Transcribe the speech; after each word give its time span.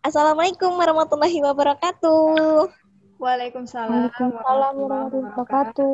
Assalamualaikum 0.00 0.80
warahmatullahi 0.80 1.44
wabarakatuh. 1.44 2.72
Waalaikumsalam 3.20 4.08
Waalaikumsalam 4.08 4.74
warahmatullahi 4.80 5.28
wabarakatuh. 5.28 5.92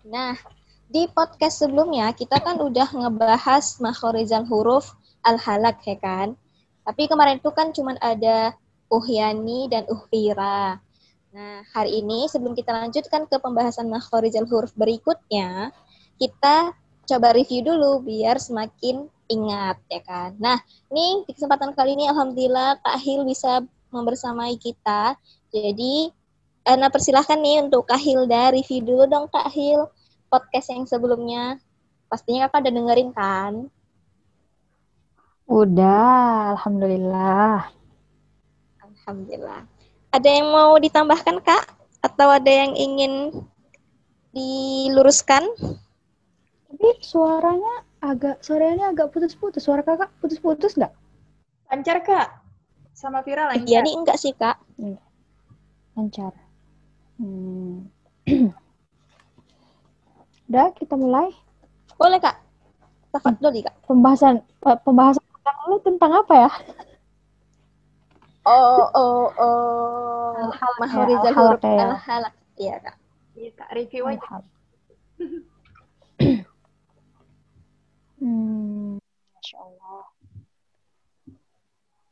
Nah, 0.06 0.38
di 0.86 1.10
podcast 1.10 1.66
sebelumnya 1.66 2.14
kita 2.14 2.38
kan 2.38 2.62
udah 2.62 2.86
ngebahas 2.94 3.82
makhorizal 3.82 4.46
huruf 4.46 4.94
al-halak 5.26 5.82
ya 5.82 5.98
kan. 5.98 6.38
Tapi 6.86 7.10
kemarin 7.10 7.42
itu 7.42 7.50
kan 7.50 7.74
cuma 7.74 7.98
ada 7.98 8.54
Uhyani 8.86 9.66
dan 9.66 9.82
Uhfira. 9.90 10.78
Nah, 11.34 11.66
hari 11.74 12.06
ini 12.06 12.30
sebelum 12.30 12.54
kita 12.54 12.70
lanjutkan 12.70 13.26
ke 13.26 13.42
pembahasan 13.42 13.90
makhorizal 13.90 14.46
huruf 14.46 14.70
berikutnya, 14.78 15.74
kita 16.22 16.70
coba 17.02 17.34
review 17.34 17.66
dulu 17.66 18.06
biar 18.06 18.38
semakin 18.38 19.10
ingat 19.26 19.78
ya 19.90 20.00
kan. 20.02 20.34
Nah, 20.38 20.58
ini 20.90 21.26
di 21.26 21.32
kesempatan 21.34 21.74
kali 21.74 21.94
ini 21.98 22.10
alhamdulillah 22.10 22.82
Kak 22.82 22.98
Hil 23.02 23.26
bisa 23.26 23.62
membersamai 23.90 24.59
kita. 24.59 25.14
Jadi, 25.51 26.10
Ana 26.66 26.90
persilahkan 26.90 27.38
nih 27.38 27.62
untuk 27.62 27.86
Kak 27.86 28.02
Hilda 28.02 28.51
review 28.51 28.82
dulu 28.82 29.04
dong 29.06 29.26
Kak 29.30 29.54
Hil 29.54 29.86
podcast 30.26 30.74
yang 30.74 30.84
sebelumnya. 30.86 31.62
Pastinya 32.06 32.46
kakak 32.46 32.66
udah 32.66 32.74
dengerin 32.74 33.10
kan? 33.14 33.52
Udah, 35.46 36.58
alhamdulillah. 36.58 37.70
Alhamdulillah. 38.82 39.62
Ada 40.10 40.26
yang 40.26 40.51
mau 40.51 40.74
ditambahkan 40.79 41.38
kak? 41.42 41.64
Atau 42.02 42.30
ada 42.30 42.51
yang 42.51 42.74
ingin 42.74 43.30
diluruskan? 44.34 45.46
Tapi 46.66 46.88
suaranya 46.98 47.85
agak 48.07 48.37
suaranya 48.45 48.95
agak 48.95 49.10
putus-putus. 49.10 49.62
Suara 49.66 49.82
kakak 49.82 50.15
putus-putus 50.23 50.79
nggak? 50.79 50.95
Lancar 51.66 51.99
kak, 52.07 52.29
sama 52.95 53.26
Vira 53.26 53.51
lancar. 53.51 53.66
Iya 53.66 53.82
nih 53.82 53.95
enggak 53.98 54.18
sih 54.18 54.32
kak. 54.32 54.57
Lancar. 55.98 56.32
Hmm. 57.18 57.90
Udah, 60.46 60.71
kita 60.79 60.95
mulai. 60.95 61.35
Boleh 61.98 62.23
kak. 62.23 62.38
Tafadhol 63.10 63.66
kak. 63.66 63.74
Pembahasan 63.88 64.44
eh, 64.44 64.78
pembahasan 64.87 65.25
lalu 65.47 65.76
tentang 65.82 66.12
apa 66.15 66.34
ya? 66.47 66.50
Oh, 68.47 68.87
oh, 68.94 69.26
oh. 69.43 70.38
Al-halak 70.38 70.78
al-halak 70.87 71.34
huruf 71.34 71.62
ya. 71.66 71.87
al-halak. 71.91 72.34
Iya 72.54 72.75
kak. 72.78 72.97
Iya 73.34 73.50
kak, 73.59 73.69
review 73.75 74.06
aja. 74.06 74.38
Hmm, 78.27 78.99
Masya 79.38 79.59
Allah. 79.62 80.05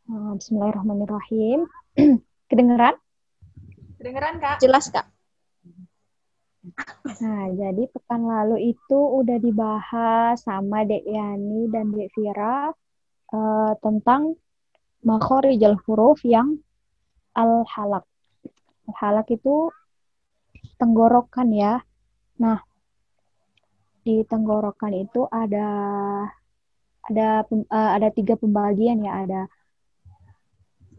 Ah, 0.06 0.32
Bismillahirrahmanirrahim. 0.38 1.66
Kedengeran? 2.54 2.94
Kedengeran 3.98 4.38
kak? 4.38 4.62
Jelas 4.62 4.94
kak. 4.94 5.10
Nah, 7.18 7.50
jadi 7.50 7.90
pekan 7.90 8.30
lalu 8.30 8.78
itu 8.78 8.94
udah 8.94 9.42
dibahas 9.42 10.38
sama 10.38 10.86
Dek 10.86 11.02
Yani 11.02 11.66
dan 11.74 11.90
Dek 11.90 12.14
Vira 12.14 12.70
eh, 13.34 13.72
tentang 13.82 14.38
makhorijal 15.02 15.82
huruf 15.82 16.22
yang 16.22 16.62
al-halak. 17.34 18.06
Al-halak 18.86 19.26
itu 19.34 19.66
tenggorokan 20.78 21.50
ya. 21.50 21.82
Nah, 22.38 22.62
di 24.04 24.20
tenggorokan 24.28 24.92
itu 24.92 25.24
ada 25.32 25.68
ada 27.08 27.44
eh, 27.48 27.90
ada 27.96 28.08
tiga 28.12 28.36
pembagian 28.36 29.00
ya, 29.04 29.24
ada 29.24 29.48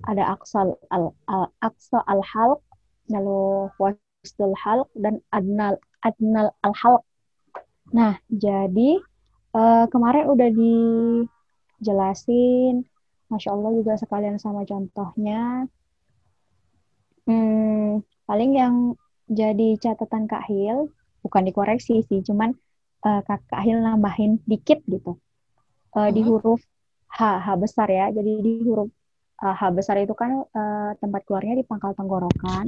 ada 0.05 0.33
aksal 0.33 0.77
al, 0.93 1.13
al 1.29 1.49
aqsa 1.61 2.01
al 2.05 2.21
halq, 2.21 2.61
lalu 3.09 3.69
wasdul 3.77 4.53
halq 4.57 4.89
dan 4.97 5.21
adnal 5.33 5.77
adnal 6.01 6.49
al 6.65 6.73
halq. 6.73 7.01
Nah, 7.93 8.17
jadi 8.29 8.97
eh, 9.53 9.85
kemarin 9.93 10.25
udah 10.29 10.49
dijelasin, 11.81 12.85
masya 13.29 13.53
Allah 13.53 13.71
juga 13.77 13.97
sekalian 13.97 14.37
sama 14.41 14.65
contohnya. 14.65 15.69
Hmm, 17.25 18.05
paling 18.29 18.53
yang 18.53 18.93
jadi 19.25 19.73
catatan 19.81 20.29
Kak 20.29 20.45
Hil, 20.45 20.93
bukan 21.25 21.49
dikoreksi 21.49 22.05
sih, 22.05 22.21
cuman 22.21 22.53
eh, 23.07 23.21
Kak 23.27 23.39
Kak 23.49 23.61
Hil 23.65 23.79
nambahin 23.85 24.31
dikit 24.51 24.79
gitu. 24.93 25.11
Eh, 25.97 26.09
di 26.15 26.21
Mhm. 26.21 26.27
huruf 26.29 26.61
H, 27.17 27.19
H 27.45 27.47
besar 27.63 27.87
ya. 27.89 28.05
Jadi 28.17 28.31
di 28.45 28.51
huruf 28.67 28.89
eh, 29.45 29.55
H 29.59 29.61
besar 29.77 29.95
itu 30.03 30.13
kan 30.21 30.31
eh, 30.59 30.91
tempat 31.01 31.21
keluarnya 31.27 31.53
di 31.59 31.63
pangkal 31.69 31.91
tenggorokan. 31.99 32.65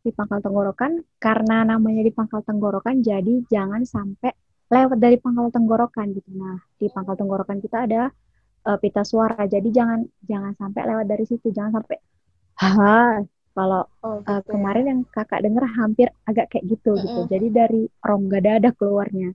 Di 0.00 0.10
pangkal 0.16 0.40
tenggorokan, 0.40 0.92
karena 1.20 1.60
namanya 1.60 2.00
di 2.00 2.08
pangkal 2.08 2.40
tenggorokan, 2.40 3.04
jadi 3.04 3.44
jangan 3.52 3.84
sampai 3.84 4.32
lewat 4.72 4.96
dari 4.96 5.20
pangkal 5.20 5.52
tenggorokan 5.52 6.06
gitu. 6.16 6.30
Nah, 6.40 6.56
di 6.80 6.88
pangkal 6.88 7.20
tenggorokan 7.20 7.58
kita 7.60 7.84
ada 7.84 8.02
eh, 8.68 8.78
pita 8.80 9.02
suara. 9.04 9.44
Jadi 9.44 9.68
jangan 9.68 10.00
jangan 10.24 10.52
sampai 10.56 10.82
lewat 10.88 11.06
dari 11.08 11.24
situ, 11.28 11.52
jangan 11.52 11.80
sampai 11.80 11.96
ha. 12.64 13.20
Kalau 13.56 13.82
Oh, 14.00 14.20
gitu. 14.24 14.52
kemarin 14.52 14.84
yang 14.86 15.00
kakak 15.10 15.40
denger 15.44 15.64
hampir 15.76 16.08
agak 16.28 16.46
kayak 16.54 16.64
gitu 16.70 16.96
gitu. 17.02 17.18
Mm-mm. 17.20 17.32
Jadi 17.32 17.46
dari 17.50 17.82
rongga 18.00 18.38
dada 18.40 18.70
keluarnya. 18.72 19.34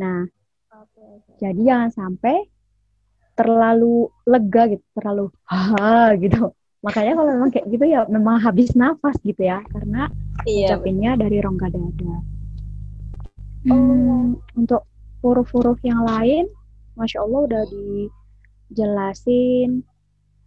Nah, 0.00 0.24
Oke, 0.72 1.00
oke. 1.00 1.32
jadi 1.40 1.60
jangan 1.66 1.90
sampai 1.90 2.36
terlalu 3.36 4.08
lega 4.24 4.62
gitu, 4.72 4.84
terlalu 4.96 5.24
ha 5.50 6.14
gitu. 6.16 6.52
Makanya 6.80 7.12
kalau 7.18 7.30
memang 7.36 7.50
kayak 7.52 7.66
gitu 7.68 7.84
ya 7.84 8.00
memang 8.08 8.36
habis 8.40 8.72
nafas 8.78 9.16
gitu 9.20 9.42
ya, 9.44 9.60
karena 9.74 10.08
Iya. 10.46 10.78
ucapinnya 10.78 11.10
dari 11.18 11.36
rongga 11.42 11.68
dada. 11.74 12.14
Hmm, 13.66 14.38
untuk 14.54 14.86
huruf-huruf 15.26 15.82
yang 15.82 16.06
lain, 16.06 16.46
masya 16.94 17.18
Allah 17.26 17.40
udah 17.50 17.62
dijelasin, 18.70 19.70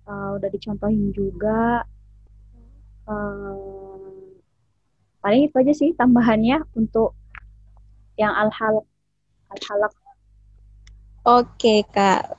eh, 0.07 0.29
udah 0.39 0.49
dicontohin 0.49 1.11
juga. 1.11 1.83
Eh, 3.09 4.37
paling 5.19 5.41
itu 5.49 5.55
aja 5.57 5.73
sih 5.73 5.89
tambahannya 5.97 6.61
untuk 6.77 7.17
yang 8.15 8.31
al-halq. 8.31 8.85
Al-halq 9.49 9.93
Oke, 11.27 11.83
Kak. 11.91 12.37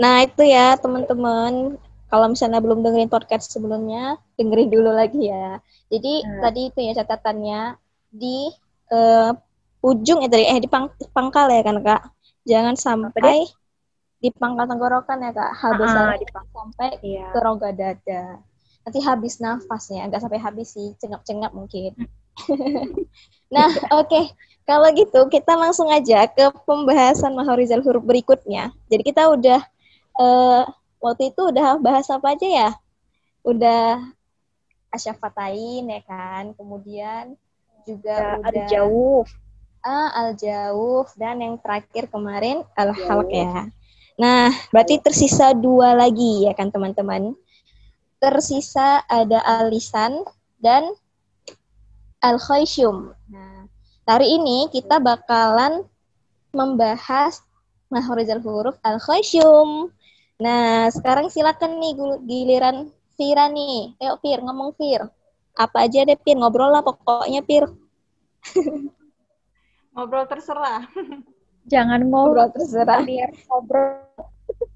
Nah, 0.00 0.24
itu 0.24 0.46
ya, 0.46 0.78
teman-teman. 0.78 1.76
Kalau 2.08 2.26
misalnya 2.30 2.62
belum 2.62 2.80
dengerin 2.80 3.10
podcast 3.10 3.52
sebelumnya, 3.52 4.16
dengerin 4.38 4.70
dulu 4.70 4.90
lagi 4.90 5.28
ya. 5.28 5.58
Jadi, 5.92 6.24
Nah. 6.24 6.40
tadi 6.42 6.60
itu 6.72 6.78
ya 6.80 6.92
catatannya 7.02 7.76
di 8.10 8.48
eh, 8.90 9.30
ujung 9.86 10.18
ya 10.18 10.26
tadi, 10.26 10.42
eh 10.50 10.58
di 10.58 10.66
pang- 10.66 10.90
pangkal 11.14 11.46
ya 11.46 11.62
kan, 11.62 11.78
Kak. 11.78 12.02
Jangan 12.42 12.74
sampai 12.74 13.46
di 14.18 14.28
pangkal 14.34 14.66
tenggorokan 14.66 15.18
ya, 15.22 15.30
Kak. 15.30 15.50
Habis 15.54 15.90
Ah, 15.94 16.18
di 16.18 16.26
sampai 16.32 16.90
Iya. 17.06 17.30
ke 17.30 17.38
rongga 17.38 17.70
dada. 17.70 18.22
Nanti 18.86 18.98
habis 19.04 19.38
nafas 19.38 19.92
ya, 19.92 20.08
nggak 20.08 20.22
sampai 20.24 20.40
habis 20.40 20.72
sih, 20.72 20.96
cengap-cengap 20.96 21.52
mungkin. 21.52 21.92
nah, 23.54 23.68
oke. 24.00 24.32
Kalau 24.64 24.88
gitu, 24.94 25.20
kita 25.26 25.58
langsung 25.58 25.90
aja 25.90 26.30
ke 26.30 26.46
pembahasan 26.62 27.34
mahorizal 27.34 27.82
huruf 27.82 28.06
berikutnya. 28.06 28.70
Jadi 28.86 29.02
kita 29.02 29.26
udah, 29.26 29.60
eh, 30.20 30.62
waktu 31.02 31.34
itu 31.34 31.50
udah 31.50 31.80
bahas 31.82 32.06
apa 32.08 32.38
aja 32.38 32.46
ya? 32.46 32.70
Udah 33.42 33.98
asyafatain 34.94 35.86
ya 35.86 36.00
kan, 36.06 36.54
kemudian 36.54 37.34
juga 37.86 38.38
udah 38.42 38.50
Al-jawuf. 38.50 39.28
Ah, 39.80 40.28
al-jawuf 40.28 41.16
dan 41.16 41.40
yang 41.40 41.56
terakhir 41.56 42.12
kemarin 42.12 42.60
al-halq 42.76 43.32
ya. 43.32 43.72
Nah, 44.20 44.52
berarti 44.68 45.00
tersisa 45.00 45.56
dua 45.56 45.96
lagi 45.96 46.44
ya 46.44 46.52
kan 46.52 46.68
teman-teman. 46.68 47.32
Tersisa 48.20 49.00
ada 49.08 49.40
al-lisan 49.42 50.22
dan 50.60 50.92
al-khayshum. 52.20 53.16
Nah, 53.32 53.64
hari 54.04 54.36
ini 54.36 54.68
kita 54.68 55.00
bakalan 55.00 55.88
membahas 56.52 57.40
mahorizal 57.88 58.44
huruf 58.44 58.76
al-khayshum. 58.84 59.88
Nah, 60.36 60.88
sekarang 60.92 61.32
silakan 61.32 61.80
nih 61.80 61.92
gul- 61.96 62.22
giliran 62.24 62.76
Vira 63.16 63.48
nih. 63.48 63.96
Ayo 64.00 64.16
Fir, 64.20 64.40
ngomong 64.40 64.72
Fir. 64.76 65.04
Apa 65.56 65.84
aja 65.84 66.04
deh, 66.04 66.16
Pir. 66.16 66.36
Ngobrol 66.40 66.72
lah 66.72 66.80
pokoknya, 66.80 67.44
Pir. 67.44 67.68
Ngobrol 69.92 70.24
terserah. 70.24 70.88
Jangan 71.68 72.00
ngobrol 72.08 72.48
Ngobrol 72.48 72.54
terserah. 72.56 73.00
biar 73.04 73.28
ngobrol. 73.44 74.00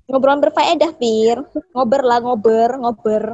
Ngobrol 0.05 0.41
berfaedah, 0.45 0.93
Pir. 1.01 1.41
Ngober 1.73 2.03
lah, 2.05 2.21
ngober, 2.21 2.71
ngober. 2.77 3.25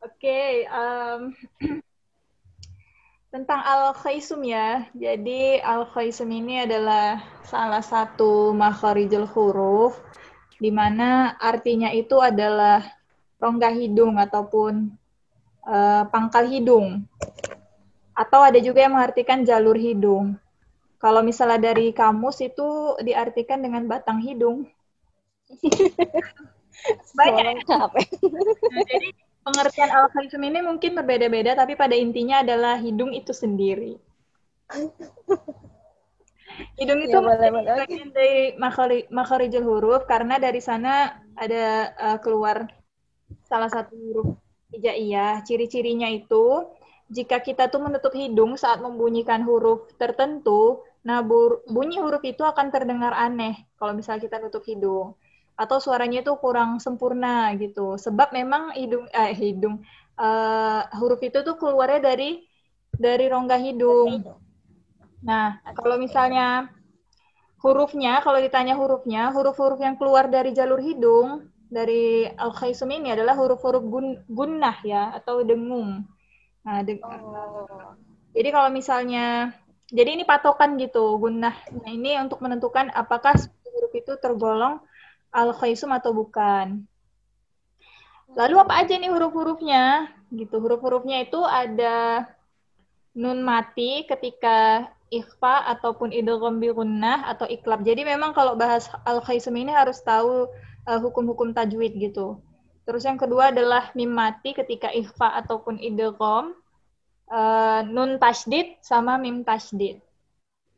Oke, 0.00 0.64
em, 0.64 1.36
tentang 3.34 3.60
al-khaisum 3.60 4.40
ya. 4.46 4.88
Jadi 4.96 5.58
al-khaisum 5.60 6.30
ini 6.32 6.64
adalah 6.64 7.20
salah 7.44 7.82
satu 7.82 8.54
makharijul 8.54 9.26
huruf 9.26 9.98
di 10.62 10.70
mana 10.70 11.34
artinya 11.42 11.90
itu 11.90 12.22
adalah 12.22 12.80
rongga 13.42 13.74
hidung 13.74 14.16
ataupun 14.16 14.88
eh, 15.66 16.02
pangkal 16.08 16.46
hidung. 16.48 17.04
Atau 18.14 18.40
ada 18.46 18.56
juga 18.62 18.86
yang 18.86 18.94
mengartikan 18.94 19.42
jalur 19.42 19.74
hidung. 19.74 20.38
Kalau 21.02 21.20
misalnya 21.20 21.74
dari 21.74 21.92
kamus 21.92 22.40
itu 22.40 22.96
diartikan 23.02 23.60
dengan 23.60 23.84
batang 23.84 24.22
hidung. 24.22 24.70
Banyak 27.18 27.44
Lengkap. 27.46 27.90
Nah, 28.70 28.82
jadi 28.90 29.08
pengertian 29.44 29.90
al-khaisum 29.92 30.42
ini 30.44 30.60
mungkin 30.64 30.92
berbeda-beda, 30.98 31.52
tapi 31.56 31.76
pada 31.76 31.96
intinya 31.96 32.40
adalah 32.44 32.76
hidung 32.80 33.12
itu 33.12 33.32
sendiri. 33.32 33.96
Hidung 36.78 37.00
itu 37.06 37.16
Ya, 37.18 37.22
boleh, 37.24 37.48
bagian 37.78 38.08
dari 38.14 38.54
makhari- 38.58 39.08
makharijul 39.10 39.64
huruf 39.64 40.02
karena 40.06 40.34
dari 40.38 40.60
sana 40.62 41.18
ada 41.34 41.90
uh, 42.06 42.18
keluar 42.22 42.68
salah 43.50 43.70
satu 43.70 43.94
huruf 43.94 44.28
hijaiyah. 44.74 45.42
Ciri-cirinya 45.46 46.08
itu 46.10 46.44
jika 47.16 47.36
kita 47.42 47.68
tuh 47.72 47.80
menutup 47.84 48.12
hidung 48.16 48.56
saat 48.58 48.78
membunyikan 48.86 49.42
huruf 49.48 49.90
tertentu, 50.00 50.82
nah 51.06 51.20
bunyi 51.74 51.96
huruf 52.00 52.22
itu 52.24 52.42
akan 52.42 52.66
terdengar 52.74 53.12
aneh 53.14 53.54
kalau 53.78 53.92
misalnya 53.98 54.22
kita 54.26 54.36
tutup 54.48 54.62
hidung 54.70 55.14
atau 55.62 55.78
suaranya 55.78 56.18
itu 56.24 56.32
kurang 56.42 56.70
sempurna 56.84 57.50
gitu. 57.62 57.96
Sebab 58.04 58.28
memang 58.38 58.74
hidung 58.78 59.06
eh 59.14 59.32
hidung 59.34 59.76
eh, 60.18 60.80
huruf 60.98 61.20
itu 61.28 61.38
tuh 61.46 61.56
keluarnya 61.60 62.00
dari 62.14 62.42
dari 62.94 63.24
rongga 63.32 63.56
hidung. 63.58 64.22
Nah, 65.24 65.58
kalau 65.78 65.96
misalnya 66.04 66.68
hurufnya, 67.64 68.12
kalau 68.24 68.38
ditanya 68.46 68.74
hurufnya, 68.80 69.22
huruf-huruf 69.34 69.80
yang 69.86 69.96
keluar 70.00 70.24
dari 70.36 70.50
jalur 70.58 70.80
hidung 70.88 71.28
dari 71.76 72.28
al-khaisum 72.44 72.90
ini 72.92 73.08
adalah 73.16 73.34
huruf-huruf 73.40 73.84
gun- 73.92 74.20
gunnah 74.38 74.76
ya 74.84 75.02
atau 75.18 75.42
dengung. 75.42 76.04
Nah, 76.66 76.78
de- 76.86 77.00
jadi 78.34 78.48
kalau 78.50 78.70
misalnya 78.72 79.54
jadi 79.92 80.10
ini 80.18 80.24
patokan 80.26 80.74
gitu, 80.80 81.16
gunnah. 81.22 81.54
Nah, 81.70 81.90
ini 81.92 82.18
untuk 82.18 82.42
menentukan 82.42 82.90
apakah 82.90 83.34
huruf 83.70 83.92
itu 83.94 84.12
tergolong 84.18 84.82
al-khaisum 85.34 85.90
atau 85.90 86.14
bukan. 86.14 86.86
Lalu 88.38 88.56
apa 88.62 88.86
aja 88.86 88.94
nih 88.94 89.10
huruf-hurufnya? 89.10 90.14
Gitu, 90.30 90.54
huruf-hurufnya 90.58 91.26
itu 91.26 91.42
ada 91.42 92.30
nun 93.14 93.42
mati 93.46 94.06
ketika 94.06 94.90
ikhfa 95.10 95.70
ataupun 95.78 96.10
idgham 96.10 96.58
bi 96.58 96.70
gunnah 96.74 97.30
atau 97.30 97.46
iklab. 97.46 97.86
Jadi 97.86 98.02
memang 98.02 98.34
kalau 98.34 98.58
bahas 98.58 98.90
al-khaisum 99.06 99.54
ini 99.54 99.70
harus 99.70 100.02
tahu 100.02 100.50
uh, 100.86 100.98
hukum-hukum 100.98 101.54
tajwid 101.54 101.94
gitu. 101.94 102.42
Terus 102.84 103.06
yang 103.06 103.16
kedua 103.16 103.54
adalah 103.54 103.94
mim 103.94 104.10
mati 104.10 104.52
ketika 104.52 104.90
ikhfa 104.90 105.40
ataupun 105.46 105.78
idgham, 105.78 106.58
uh, 107.30 107.80
nun 107.86 108.18
tasdid 108.18 108.76
sama 108.82 109.16
mim 109.16 109.46
tasdid. 109.46 110.02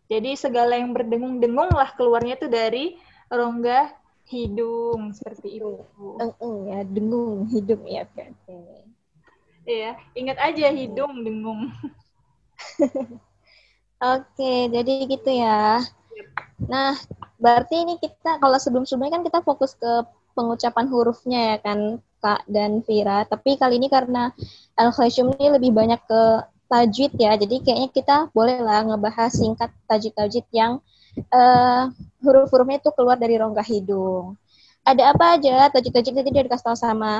Jadi 0.07 0.39
segala 0.39 0.79
yang 0.79 0.95
berdengung-dengung 0.95 1.75
lah 1.75 1.91
keluarnya 1.99 2.39
itu 2.39 2.47
dari 2.47 2.95
rongga 3.27 3.91
hidung 4.27 5.15
seperti 5.15 5.63
itu. 5.63 5.87
Eng-eng 6.19 6.57
ya, 6.71 6.81
dengung 6.83 7.47
hidung 7.51 7.83
ya. 7.87 8.03
Oke. 8.07 8.27
Iya, 9.67 9.99
ingat 10.15 10.39
aja 10.39 10.71
hidung 10.71 11.27
dengung. 11.27 11.71
Oke, 14.15 14.71
jadi 14.71 14.93
gitu 15.09 15.31
ya. 15.33 15.83
Nah, 16.69 16.95
berarti 17.41 17.83
ini 17.83 17.99
kita 17.99 18.39
kalau 18.39 18.59
sebelum-sebelumnya 18.61 19.19
kan 19.19 19.25
kita 19.27 19.41
fokus 19.43 19.75
ke 19.75 20.07
pengucapan 20.37 20.87
hurufnya 20.87 21.41
ya 21.55 21.59
kan, 21.63 21.99
Kak 22.23 22.47
dan 22.47 22.85
Vira. 22.85 23.25
Tapi 23.27 23.57
kali 23.57 23.81
ini 23.81 23.89
karena 23.89 24.31
Al-Khasyum 24.77 25.35
ini 25.41 25.47
lebih 25.59 25.73
banyak 25.73 26.01
ke 26.05 26.23
tajwid 26.71 27.13
ya. 27.17 27.35
Jadi 27.39 27.63
kayaknya 27.63 27.91
kita 27.91 28.17
boleh 28.31 28.59
lah 28.61 28.85
ngebahas 28.85 29.33
singkat 29.33 29.71
tajwid-tajwid 29.89 30.47
yang 30.53 30.79
eh, 31.17 31.83
huruf-hurufnya 32.23 32.79
itu 32.81 32.91
keluar 32.93 33.17
dari 33.17 33.37
rongga 33.41 33.65
hidung. 33.65 34.37
Ada 34.87 35.13
apa 35.17 35.41
aja 35.41 35.67
tajwid-tajwid 35.73 36.23
tadi 36.23 36.31
udah 36.31 36.45
dikasih 36.47 36.67
tahu 36.71 36.79
sama 36.79 37.13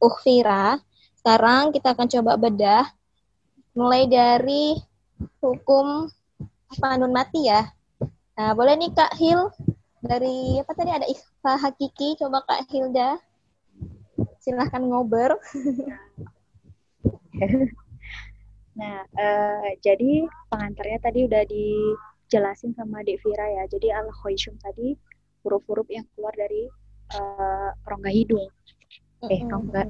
Uh 0.00 0.16
Vira. 0.24 0.80
Sekarang 1.20 1.68
kita 1.74 1.92
akan 1.92 2.08
coba 2.08 2.32
bedah 2.40 2.84
mulai 3.76 4.08
dari 4.08 4.80
hukum 5.44 6.08
apa 6.72 6.96
nun 6.96 7.12
mati 7.12 7.50
ya. 7.50 7.68
Nah, 8.40 8.56
boleh 8.56 8.72
nih 8.80 8.90
Kak 8.96 9.12
Hil 9.20 9.52
dari 10.00 10.56
apa 10.56 10.72
tadi 10.72 10.90
ada 10.96 11.04
ikhfa 11.04 11.60
hakiki 11.60 12.16
coba 12.16 12.40
Kak 12.48 12.72
Hilda. 12.72 13.20
Silahkan 14.40 14.80
ngobrol. 14.80 15.36
Nah, 18.80 19.04
eh, 19.12 19.76
jadi 19.84 20.24
pengantarnya 20.48 20.98
tadi 21.04 21.28
udah 21.28 21.42
dijelasin 22.30 22.70
sama 22.78 23.02
Dek 23.02 23.18
Vira 23.26 23.42
ya. 23.42 23.66
Jadi 23.66 23.90
al-khaishum 23.90 24.54
tadi 24.62 24.94
huruf-huruf 25.42 25.90
yang 25.90 26.06
keluar 26.14 26.30
dari 26.38 26.70
eh, 27.18 27.70
rongga 27.90 28.10
hidung. 28.14 28.46
Eh, 29.26 29.42
rongga, 29.50 29.82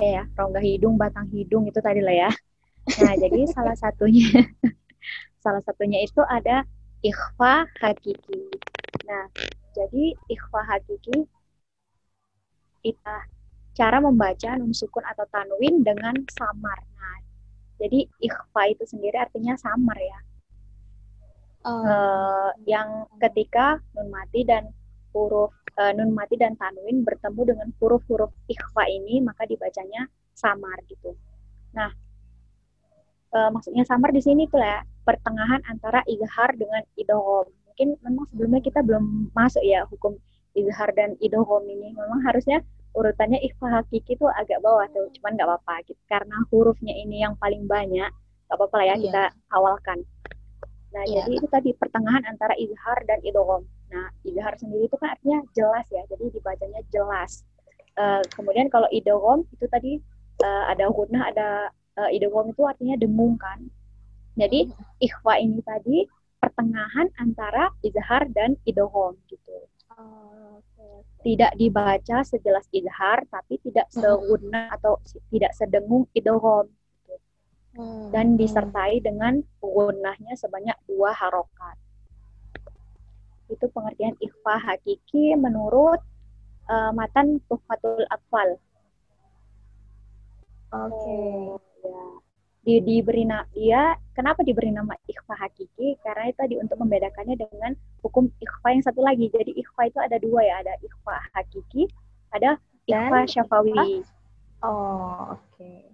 ya, 0.00 0.08
ya, 0.08 0.22
rongga 0.32 0.64
hidung, 0.64 0.96
batang 0.96 1.28
hidung 1.28 1.68
itu 1.68 1.84
tadi 1.84 2.00
lah 2.00 2.16
ya. 2.16 2.30
Nah, 2.96 3.12
jadi 3.20 3.44
salah 3.54 3.76
satunya 3.76 4.32
salah 5.44 5.60
satunya 5.68 6.00
itu 6.00 6.24
ada 6.24 6.64
ikhfa 7.04 7.68
hakiki. 7.84 8.48
Nah, 9.04 9.28
jadi 9.76 10.16
ikhfa 10.32 10.60
hakiki 10.64 11.28
itu 12.82 13.16
cara 13.76 14.00
membaca 14.00 14.56
nun 14.56 14.72
sukun 14.72 15.04
atau 15.04 15.28
tanwin 15.28 15.84
dengan 15.84 16.16
samar. 16.32 16.80
Nah, 16.96 17.20
jadi 17.76 18.08
ikhfa 18.16 18.62
itu 18.72 18.88
sendiri 18.88 19.20
artinya 19.20 19.60
samar 19.60 20.00
ya. 20.00 20.31
Oh, 21.62 21.82
Eh, 21.86 22.50
yang 22.66 23.06
ketika 23.22 23.78
nun 23.94 24.10
mati 24.10 24.42
dan 24.42 24.66
huruf 25.14 25.54
eh, 25.78 25.92
nun 25.94 26.10
mati 26.10 26.34
dan 26.34 26.58
tanwin 26.58 27.06
bertemu 27.06 27.40
dengan 27.54 27.68
huruf-huruf 27.78 28.32
ikhfa 28.50 28.84
ini 28.90 29.22
maka 29.22 29.46
dibacanya 29.46 30.10
samar 30.34 30.78
gitu. 30.90 31.14
Nah, 31.76 31.90
eh, 33.36 33.48
maksudnya 33.54 33.84
samar 33.86 34.10
di 34.12 34.22
sini 34.26 34.42
tuh 34.50 34.60
ya 34.60 34.82
pertengahan 35.06 35.60
antara 35.70 36.00
izhar 36.06 36.50
dengan 36.58 36.82
idgham. 36.98 37.46
Mungkin 37.66 37.88
memang 38.04 38.24
sebelumnya 38.30 38.60
kita 38.60 38.80
belum 38.84 39.32
masuk 39.32 39.62
ya 39.64 39.86
hukum 39.88 40.18
izhar 40.54 40.90
dan 40.98 41.16
idgham 41.18 41.62
ini. 41.66 41.94
Memang 41.96 42.20
harusnya 42.26 42.60
urutannya 42.92 43.40
ikhfa 43.40 43.66
hakiki 43.72 44.20
itu 44.20 44.26
agak 44.28 44.60
bawah 44.60 44.84
tuh, 44.92 45.08
cuman 45.16 45.30
nggak 45.38 45.48
apa-apa 45.48 45.74
gitu. 45.88 46.00
Karena 46.04 46.36
hurufnya 46.52 46.92
ini 46.92 47.24
yang 47.24 47.34
paling 47.40 47.64
banyak, 47.64 48.10
nggak 48.46 48.56
apa-apa 48.58 48.76
lah 48.76 48.86
ya 48.92 48.96
Iya. 48.96 49.04
kita 49.08 49.22
awalkan. 49.56 49.98
Nah, 50.92 51.04
Iya. 51.08 51.24
jadi 51.24 51.30
itu 51.40 51.48
tadi 51.48 51.70
pertengahan 51.72 52.22
antara 52.28 52.52
izhar 52.60 53.00
dan 53.08 53.18
idgham. 53.24 53.64
Nah, 53.88 54.12
izhar 54.28 54.52
sendiri 54.60 54.84
itu 54.88 54.96
kan 55.00 55.16
artinya 55.16 55.40
jelas 55.56 55.86
ya, 55.88 56.04
jadi 56.12 56.24
dibacanya 56.28 56.80
jelas. 56.92 57.44
Eh, 57.96 58.22
kemudian 58.36 58.68
kalau 58.68 58.88
idgham 58.92 59.44
itu 59.52 59.64
tadi 59.68 59.92
eh, 60.42 60.64
ada 60.68 60.88
gunnah, 60.92 61.32
ada 61.32 61.48
eh, 61.96 62.16
idgham 62.16 62.52
itu 62.52 62.62
artinya 62.68 62.96
dengung 63.00 63.40
kan. 63.40 63.64
Jadi 64.36 64.68
ikhfa 65.00 65.40
ini 65.40 65.60
tadi 65.64 66.08
pertengahan 66.40 67.08
antara 67.20 67.72
izhar 67.84 68.28
dan 68.32 68.56
idgham 68.68 69.16
gitu. 69.28 69.56
Oh. 69.96 70.60
Tidak 71.22 71.54
dibaca 71.54 72.26
sejelas 72.26 72.66
izhar 72.74 73.22
tapi 73.30 73.60
tidak 73.62 73.86
segunnah 73.94 74.72
atau 74.74 74.98
tidak 75.30 75.54
sedengung 75.54 76.04
idgham 76.12 76.66
Hmm, 77.72 78.12
dan 78.12 78.36
hmm. 78.36 78.38
disertai 78.38 79.00
dengan 79.00 79.40
gunnahnya 79.60 80.36
sebanyak 80.36 80.76
dua 80.84 81.16
harokat. 81.16 81.76
Itu 83.48 83.68
pengertian 83.72 84.16
ikhfa 84.20 84.60
hakiki 84.60 85.32
menurut 85.40 86.00
eh, 86.68 86.92
matan 86.92 87.40
Tuhfatul 87.48 88.04
Atfal. 88.12 88.60
Oke. 90.72 91.20
Ya. 91.84 92.02
Di, 92.62 92.74
diberi 92.78 93.26
na- 93.26 93.48
dia 93.52 93.98
kenapa 94.14 94.44
diberi 94.44 94.70
nama 94.70 94.94
ikhfa 95.08 95.34
hakiki? 95.36 95.98
Karena 96.00 96.30
itu 96.30 96.38
tadi 96.38 96.54
untuk 96.60 96.76
membedakannya 96.80 97.36
dengan 97.40 97.72
hukum 98.00 98.28
ikhfa 98.40 98.68
yang 98.72 98.84
satu 98.84 99.00
lagi. 99.00 99.32
Jadi 99.32 99.52
ikhfa 99.56 99.88
itu 99.88 99.98
ada 100.00 100.16
dua 100.20 100.40
ya, 100.44 100.60
ada 100.60 100.76
ikhfa 100.80 101.16
hakiki, 101.36 101.88
ada 102.32 102.60
ikhfa 102.84 103.18
syafawi. 103.28 104.04
Oh, 104.62 105.34
oke. 105.34 105.58
Nah, 105.58 105.91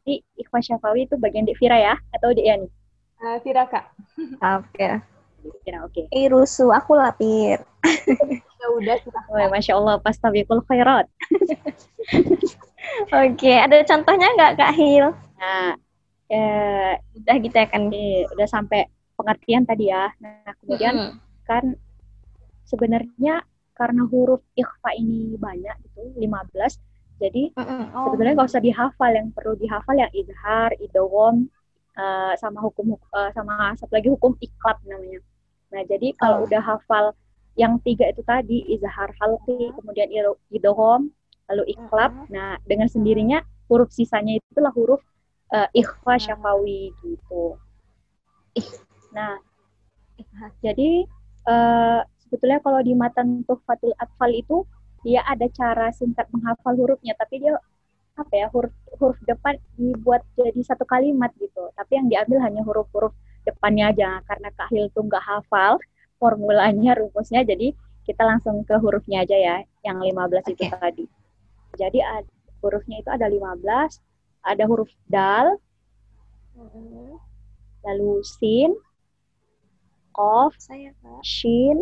berarti 0.00 0.24
ikhfa 0.40 0.58
syafawi 0.64 1.04
itu 1.04 1.14
bagian 1.20 1.44
Dek 1.44 1.60
Fira 1.60 1.76
ya 1.76 1.94
atau 2.16 2.32
Dek 2.32 2.40
Yani? 2.48 2.68
Uh, 3.20 3.36
Fira 3.44 3.68
kak. 3.68 3.92
Oke. 4.40 4.88
Fira 5.60 5.84
oke. 5.84 6.08
Eh 6.08 6.24
rusuh 6.32 6.72
aku 6.72 6.96
lapir. 6.96 7.60
Ya 8.60 8.68
udah 8.76 8.96
kita. 9.00 9.16
Oh, 9.32 9.40
Masya 9.48 9.72
Allah, 9.72 9.96
pas 10.04 10.12
tabikul 10.12 10.60
khairat. 10.68 11.08
Oke, 13.08 13.52
ada 13.56 13.80
contohnya 13.88 14.28
nggak 14.36 14.52
Kak 14.60 14.76
Hil? 14.76 15.16
Nah, 15.40 15.72
eh, 16.28 16.92
Udah 17.16 17.36
kita 17.40 17.64
akan 17.64 17.88
eh, 17.88 18.28
udah 18.36 18.44
sampai 18.44 18.84
pengertian 19.16 19.64
tadi 19.64 19.88
ya. 19.88 20.12
Nah, 20.20 20.52
kemudian 20.60 20.92
Mm-mm. 20.92 21.16
kan 21.48 21.72
sebenarnya 22.68 23.48
karena 23.72 24.04
huruf 24.04 24.44
ikhfa 24.52 24.92
ini 24.92 25.40
banyak 25.40 25.80
gitu, 25.80 26.20
15. 26.20 26.76
Jadi 27.20 27.52
Mm-mm. 27.52 27.92
Oh. 27.92 28.08
sebetulnya 28.08 28.32
nggak 28.32 28.48
usah 28.48 28.64
dihafal, 28.64 29.10
yang 29.12 29.28
perlu 29.36 29.52
dihafal 29.60 29.92
yang 29.92 30.08
izhar, 30.16 30.72
idgham, 30.80 31.52
eh, 32.00 32.32
sama 32.40 32.64
hukum 32.64 32.96
eh, 32.96 33.30
sama 33.36 33.76
satu 33.76 33.92
lagi 33.92 34.08
hukum 34.08 34.32
iklab 34.40 34.80
namanya. 34.88 35.20
Nah, 35.70 35.82
jadi 35.84 36.16
kalau 36.16 36.42
Oh. 36.42 36.44
udah 36.48 36.62
hafal 36.64 37.04
yang 37.60 37.76
tiga 37.84 38.08
itu 38.08 38.24
tadi 38.24 38.64
izhar 38.72 39.12
halqi, 39.20 39.70
kemudian 39.76 40.08
id- 40.08 40.40
idgham, 40.48 41.12
lalu 41.52 41.64
iklab. 41.76 42.10
Mm-mm. 42.10 42.32
Nah, 42.32 42.56
dengan 42.64 42.88
sendirinya 42.88 43.44
huruf 43.68 43.92
sisanya 43.92 44.40
itulah 44.40 44.72
huruf 44.72 45.04
eh, 45.52 45.68
ikhfa 45.76 46.14
syafawi 46.16 46.94
gitu. 47.04 47.58
Nah, 49.12 49.36
jadi 50.62 51.04
eh, 51.50 52.00
sebetulnya 52.22 52.58
kalau 52.62 52.80
di 52.86 52.94
matan 52.94 53.42
Tuhfatul 53.42 53.92
Atfal 53.98 54.30
itu 54.34 54.62
dia 55.06 55.20
ada 55.32 55.46
cara 55.58 55.88
singkat 55.94 56.26
menghafal 56.34 56.74
hurufnya, 56.80 57.12
tapi 57.20 57.34
dia 57.42 57.54
apa 58.22 58.34
ya 58.36 58.46
huruf 58.54 58.72
huruf 59.00 59.18
depan 59.30 59.54
dibuat 59.78 60.22
jadi 60.38 60.60
satu 60.66 60.84
kalimat 60.84 61.30
gitu. 61.40 61.62
Tapi 61.78 61.92
yang 61.98 62.06
diambil 62.12 62.38
hanya 62.46 62.62
huruf-huruf 62.68 63.14
depannya 63.48 63.84
aja 63.92 64.08
karena 64.28 64.48
Kak 64.58 64.68
Hil 64.72 64.86
tuh 64.94 65.02
nggak 65.08 65.24
hafal 65.24 65.80
formulanya, 66.20 66.92
rumusnya, 67.00 67.40
jadi 67.50 67.72
kita 68.06 68.22
langsung 68.30 68.60
ke 68.68 68.76
hurufnya 68.82 69.24
aja 69.24 69.36
ya, 69.36 69.56
yang 69.86 69.98
15 70.04 70.44
itu 70.52 70.64
Oke. 70.64 70.68
tadi. 70.68 71.04
Jadi 71.80 71.98
ad- 72.04 72.30
hurufnya 72.62 72.96
itu 73.02 73.10
ada 73.16 73.26
15, 73.28 73.92
ada 74.44 74.64
huruf 74.70 74.90
dal, 75.08 75.56
Mm-mm. 76.56 77.18
lalu 77.84 78.24
sin, 78.24 78.70
Kak. 81.02 81.24
shin. 81.34 81.78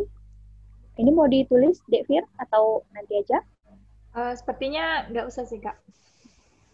Ini 0.99 1.15
mau 1.15 1.31
ditulis 1.31 1.79
Dek 1.87 2.11
Fir 2.11 2.27
atau 2.43 2.83
nanti 2.91 3.23
aja? 3.23 3.39
Eh, 4.19 4.35
sepertinya 4.35 5.07
nggak 5.07 5.31
usah 5.31 5.47
sih 5.47 5.63
kak. 5.63 5.79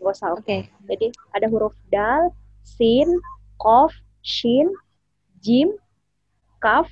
Gak 0.00 0.16
usah, 0.16 0.32
oke. 0.32 0.40
Oke. 0.40 0.58
Jadi 0.88 1.06
ada 1.36 1.46
huruf 1.52 1.76
dal, 1.92 2.32
sin, 2.64 3.20
qaf, 3.60 3.92
shin, 4.24 4.72
jim, 5.44 5.76
kaf, 6.60 6.88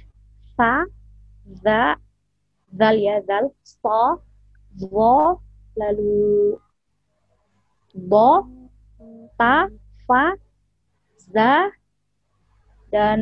sa, 0.56 0.84
za, 1.64 1.96
zal 2.76 2.96
ya 3.00 3.24
zal, 3.24 3.48
sa, 3.64 4.20
zo, 4.76 5.40
lalu 5.76 6.56
bo, 7.96 8.44
ta, 9.40 9.72
fa, 10.04 10.36
za, 11.16 11.72
dan 12.92 13.20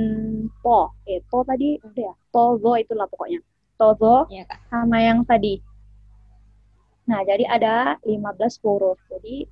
po. 0.66 0.90
Eh, 1.06 1.22
to 1.30 1.46
tadi 1.46 1.78
udah 1.78 2.10
ya. 2.10 2.14
To, 2.34 2.58
zo 2.58 2.74
itulah 2.74 3.06
pokoknya. 3.06 3.38
To, 3.80 3.96
zo, 3.96 4.16
Iya 4.28 4.44
Kak. 4.44 4.60
sama 4.68 5.00
yang 5.00 5.24
tadi. 5.24 5.56
Nah, 7.08 7.24
jadi 7.24 7.48
ada 7.48 7.96
15 8.04 8.60
huruf. 8.60 9.00
Jadi 9.08 9.48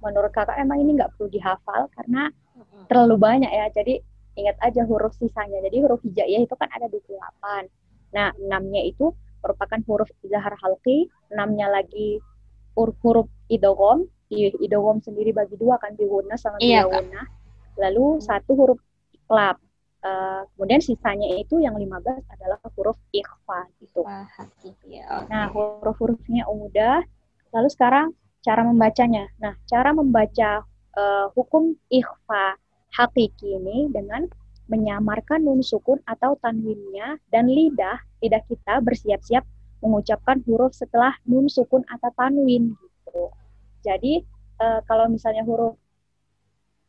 menurut 0.00 0.32
kakak 0.32 0.56
emang 0.56 0.80
ini 0.80 0.96
nggak 0.96 1.12
perlu 1.14 1.28
dihafal 1.28 1.92
karena 1.92 2.32
terlalu 2.88 3.20
banyak 3.20 3.52
ya. 3.52 3.68
Jadi 3.68 4.00
ingat 4.34 4.56
aja 4.64 4.82
huruf 4.88 5.12
sisanya. 5.20 5.60
Jadi 5.60 5.76
huruf 5.84 6.00
hijaiyah 6.02 6.42
itu 6.42 6.54
kan 6.56 6.72
ada 6.72 6.88
28. 6.88 7.68
Nah, 8.16 8.32
enamnya 8.40 8.82
itu 8.82 9.12
merupakan 9.44 9.78
huruf 9.84 10.08
izhar 10.24 10.56
halqi, 10.56 11.12
enamnya 11.28 11.68
lagi 11.68 12.18
huruf, 12.74 12.96
huruf 13.04 13.28
idgham. 13.52 14.08
Di 14.32 14.50
idgham 14.56 15.04
sendiri 15.04 15.36
bagi 15.36 15.54
dua 15.60 15.76
kan 15.78 15.92
bihuna 15.94 16.34
sama 16.40 16.56
Iya, 16.58 16.88
Kak. 16.88 17.04
bilawuna. 17.06 17.22
Lalu 17.76 18.06
satu 18.24 18.56
huruf 18.56 18.80
iklab. 19.12 19.60
Eh, 20.04 20.42
kemudian 20.52 20.84
sisanya 20.84 21.32
itu 21.40 21.64
yang 21.64 21.80
15 21.80 22.28
adalah 22.28 22.60
huruf 22.76 23.00
ikhfa 23.08 23.72
gitu. 23.80 24.04
Wah. 24.04 24.28
Nah, 25.32 25.48
huruf-hurufnya 25.48 26.44
udah. 26.44 27.00
Lalu 27.56 27.68
sekarang 27.72 28.12
cara 28.44 28.68
membacanya. 28.68 29.32
Nah, 29.40 29.56
cara 29.64 29.96
membaca 29.96 30.60
eh, 30.92 31.26
hukum 31.32 31.72
ikhfa 31.88 32.60
hakiki 32.92 33.56
ini 33.56 33.88
dengan 33.88 34.28
menyamarkan 34.68 35.40
nun 35.40 35.64
sukun 35.64 36.00
atau 36.04 36.36
tanwinnya 36.40 37.20
dan 37.28 37.48
lidah 37.48 38.00
lidah 38.20 38.40
kita 38.48 38.80
bersiap-siap 38.80 39.44
mengucapkan 39.84 40.40
huruf 40.44 40.72
setelah 40.72 41.16
nun 41.24 41.48
sukun 41.48 41.80
atau 41.88 42.12
tanwin 42.12 42.76
gitu. 42.76 43.32
Jadi 43.80 44.20
eh, 44.60 44.80
kalau 44.84 45.08
misalnya 45.08 45.48
huruf 45.48 45.80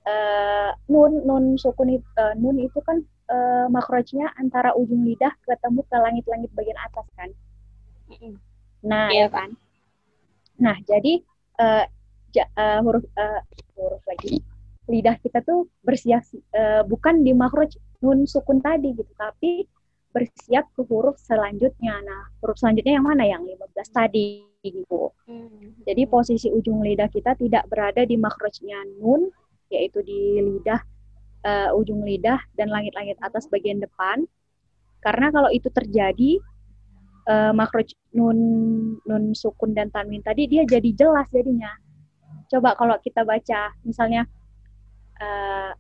eh, 0.06 0.72
nun 0.90 1.12
nun 1.26 1.44
sukun 1.58 1.90
itu 1.98 2.08
eh, 2.18 2.34
nun 2.38 2.58
itu 2.62 2.80
kan 2.82 3.02
eh, 3.30 3.66
makrojnya 3.70 4.32
antara 4.38 4.74
ujung 4.78 5.02
lidah 5.06 5.34
ketemu 5.46 5.82
ke 5.86 5.98
langit-langit 5.98 6.52
bagian 6.54 6.80
atas 6.82 7.06
kan. 7.18 7.30
Nah, 8.86 9.10
Iya, 9.10 9.26
ya 9.26 9.28
kan. 9.34 9.50
Nah, 10.62 10.78
jadi 10.86 11.14
eh, 11.60 11.86
ja- 12.32 12.52
eh, 12.54 12.80
huruf 12.86 13.04
eh, 13.18 13.42
huruf 13.76 14.04
lagi 14.06 14.40
lidah 14.86 15.18
kita 15.18 15.42
tuh 15.42 15.66
bersiap 15.82 16.22
eh, 16.54 16.86
bukan 16.86 17.26
di 17.26 17.34
makroj 17.34 17.74
nun 18.06 18.30
sukun 18.30 18.62
tadi 18.62 18.94
gitu, 18.94 19.10
tapi 19.18 19.66
bersiap 20.14 20.72
ke 20.72 20.82
huruf 20.88 21.18
selanjutnya. 21.20 22.00
Nah, 22.06 22.32
huruf 22.40 22.56
selanjutnya 22.62 23.02
yang 23.02 23.08
mana? 23.10 23.28
Yang 23.28 23.58
15 23.58 23.90
tadi 23.92 24.28
gitu. 24.64 25.12
Mm. 25.28 25.84
Jadi 25.84 26.02
posisi 26.08 26.48
ujung 26.50 26.82
lidah 26.82 27.12
kita 27.12 27.36
tidak 27.36 27.68
berada 27.68 28.02
di 28.08 28.16
makrojnya 28.16 28.80
nun, 29.02 29.28
yaitu 29.75 30.00
di 30.01 30.39
lidah 30.39 30.82
eh, 31.46 31.70
ujung 31.77 32.01
lidah 32.01 32.39
dan 32.58 32.74
langit-langit 32.74 33.20
atas 33.22 33.46
bagian 33.51 33.77
depan. 33.84 34.25
Karena 35.03 35.29
kalau 35.29 35.50
itu 35.53 35.70
terjadi 35.70 36.41
eh, 37.29 37.51
makroj 37.53 37.88
nun 38.17 38.39
nun 39.05 39.24
sukun 39.38 39.77
dan 39.77 39.94
tanwin 39.94 40.25
tadi 40.25 40.50
dia 40.50 40.65
jadi 40.65 40.89
jelas 40.96 41.29
jadinya. 41.29 41.70
Coba 42.50 42.74
kalau 42.74 42.98
kita 43.01 43.22
baca 43.22 43.74
misalnya 43.86 44.25
eh, 45.22 45.72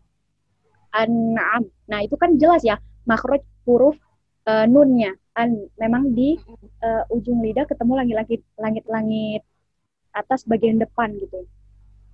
an'am. 0.95 1.63
Nah, 1.91 1.99
itu 2.01 2.15
kan 2.15 2.39
jelas 2.39 2.63
ya 2.63 2.79
makroj 3.09 3.41
huruf 3.67 3.97
eh, 4.47 4.65
nunnya. 4.69 5.13
An 5.35 5.67
memang 5.75 6.15
di 6.15 6.39
eh, 6.85 7.03
ujung 7.11 7.43
lidah 7.43 7.67
ketemu 7.67 7.93
langit-langit 7.99 8.41
langit-langit 8.55 9.43
atas 10.15 10.47
bagian 10.47 10.79
depan 10.79 11.11
gitu. 11.19 11.43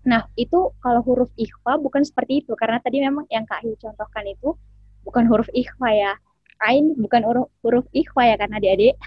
Nah, 0.01 0.25
itu 0.33 0.73
kalau 0.81 1.05
huruf 1.05 1.29
ikhfa 1.37 1.77
bukan 1.77 2.01
seperti 2.01 2.41
itu 2.41 2.57
karena 2.57 2.81
tadi 2.81 2.97
memang 2.99 3.29
yang 3.29 3.45
Kak 3.45 3.61
Hiu 3.61 3.77
contohkan 3.77 4.25
itu 4.25 4.57
bukan 5.05 5.29
huruf 5.29 5.49
ikhfa 5.53 5.89
ya. 5.93 6.13
Ain 6.61 6.93
bukan 6.97 7.21
huruf, 7.25 7.47
huruf 7.61 7.85
ikhfa 7.89 8.21
ya 8.25 8.35
kan 8.37 8.49
adik-adik. 8.53 8.97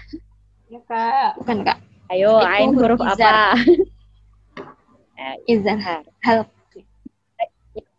Ya 0.67 0.79
kak. 0.83 1.39
Bukan 1.39 1.61
Kak. 1.63 1.77
Ayo, 2.11 2.41
Itu 2.41 2.47
ain 2.47 2.69
huruf 2.75 2.99
huruf 2.99 3.15
izar. 3.15 3.55
apa? 3.55 3.59
Eh, 5.15 5.35
Izhar. 5.47 6.03
Hal. 6.21 6.47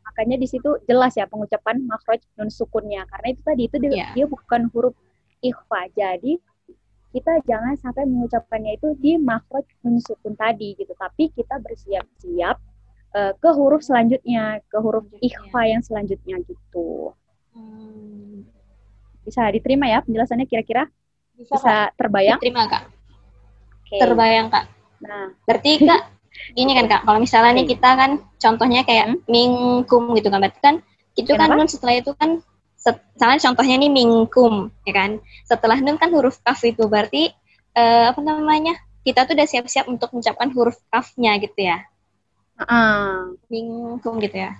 makanya 0.06 0.40
di 0.40 0.48
situ 0.48 0.80
jelas 0.88 1.12
ya 1.12 1.28
pengucapan 1.28 1.84
makhraj 1.84 2.24
nun 2.40 2.48
sukunnya 2.48 3.04
karena 3.04 3.36
itu 3.36 3.40
tadi 3.44 3.62
itu 3.68 3.76
dia, 3.76 3.90
Iya. 3.92 4.08
dia 4.16 4.24
bukan 4.24 4.72
huruf 4.72 4.96
ikhfa. 5.44 5.92
Jadi 5.92 6.40
kita 7.12 7.44
jangan 7.44 7.76
sampai 7.76 8.08
mengucapkannya 8.08 8.80
itu 8.80 8.96
di 8.96 9.20
makhraj 9.20 9.68
nun 9.84 10.00
sukun 10.00 10.32
tadi 10.32 10.72
gitu, 10.72 10.96
tapi 10.96 11.28
kita 11.36 11.60
bersiap-siap 11.60 12.56
eh, 13.16 13.32
ke 13.40 13.50
huruf 13.56 13.80
selanjutnya, 13.80 14.60
ke 14.68 14.76
huruf 14.76 15.08
ikhfa 15.24 15.62
yang 15.64 15.80
selanjutnya 15.80 16.36
gitu. 16.44 17.16
Hmm. 17.56 18.44
Bisa 19.24 19.48
diterima 19.48 19.88
ya 19.88 20.04
penjelasannya 20.04 20.46
kira-kira? 20.46 20.86
Bisa, 21.36 21.56
kak. 21.56 21.60
Bisa 21.60 21.74
terbayang? 21.96 22.38
Terima 22.40 22.62
Kak. 22.68 22.82
Oke. 23.82 23.96
Terbayang 24.00 24.48
Kak. 24.48 24.64
Nah, 25.04 25.28
Berarti 25.44 25.70
Kak, 25.84 26.00
gini 26.56 26.72
kan 26.72 26.86
Kak, 26.88 27.00
kalau 27.04 27.18
misalnya 27.20 27.52
nih 27.60 27.66
kita 27.76 27.90
kan 27.96 28.10
contohnya 28.40 28.80
kayak 28.88 29.20
mingkum 29.28 30.12
gitu 30.16 30.28
kan, 30.32 30.40
berarti 30.40 30.60
kan 30.64 30.76
itu 31.16 31.32
kan 31.32 31.48
Kenapa? 31.48 31.60
nun 31.64 31.68
setelah 31.68 31.94
itu 31.96 32.12
kan 32.16 32.40
set- 32.76 33.04
misalnya 33.16 33.40
contohnya 33.40 33.74
nih 33.80 33.90
mingkum, 33.92 34.68
ya 34.84 34.92
kan. 34.92 35.10
Setelah 35.48 35.78
nun 35.80 35.96
kan 35.96 36.12
huruf 36.12 36.40
kaf 36.44 36.60
itu 36.64 36.84
berarti 36.88 37.32
eh, 37.76 38.04
apa 38.08 38.20
namanya? 38.20 38.76
Kita 39.06 39.22
tuh 39.22 39.38
udah 39.38 39.46
siap-siap 39.46 39.86
untuk 39.86 40.10
mengucapkan 40.10 40.50
huruf 40.50 40.76
kafnya 40.90 41.38
gitu 41.38 41.60
ya. 41.62 41.84
Ah, 42.64 43.28
Mingkum 43.52 44.16
gitu 44.24 44.36
ya. 44.36 44.52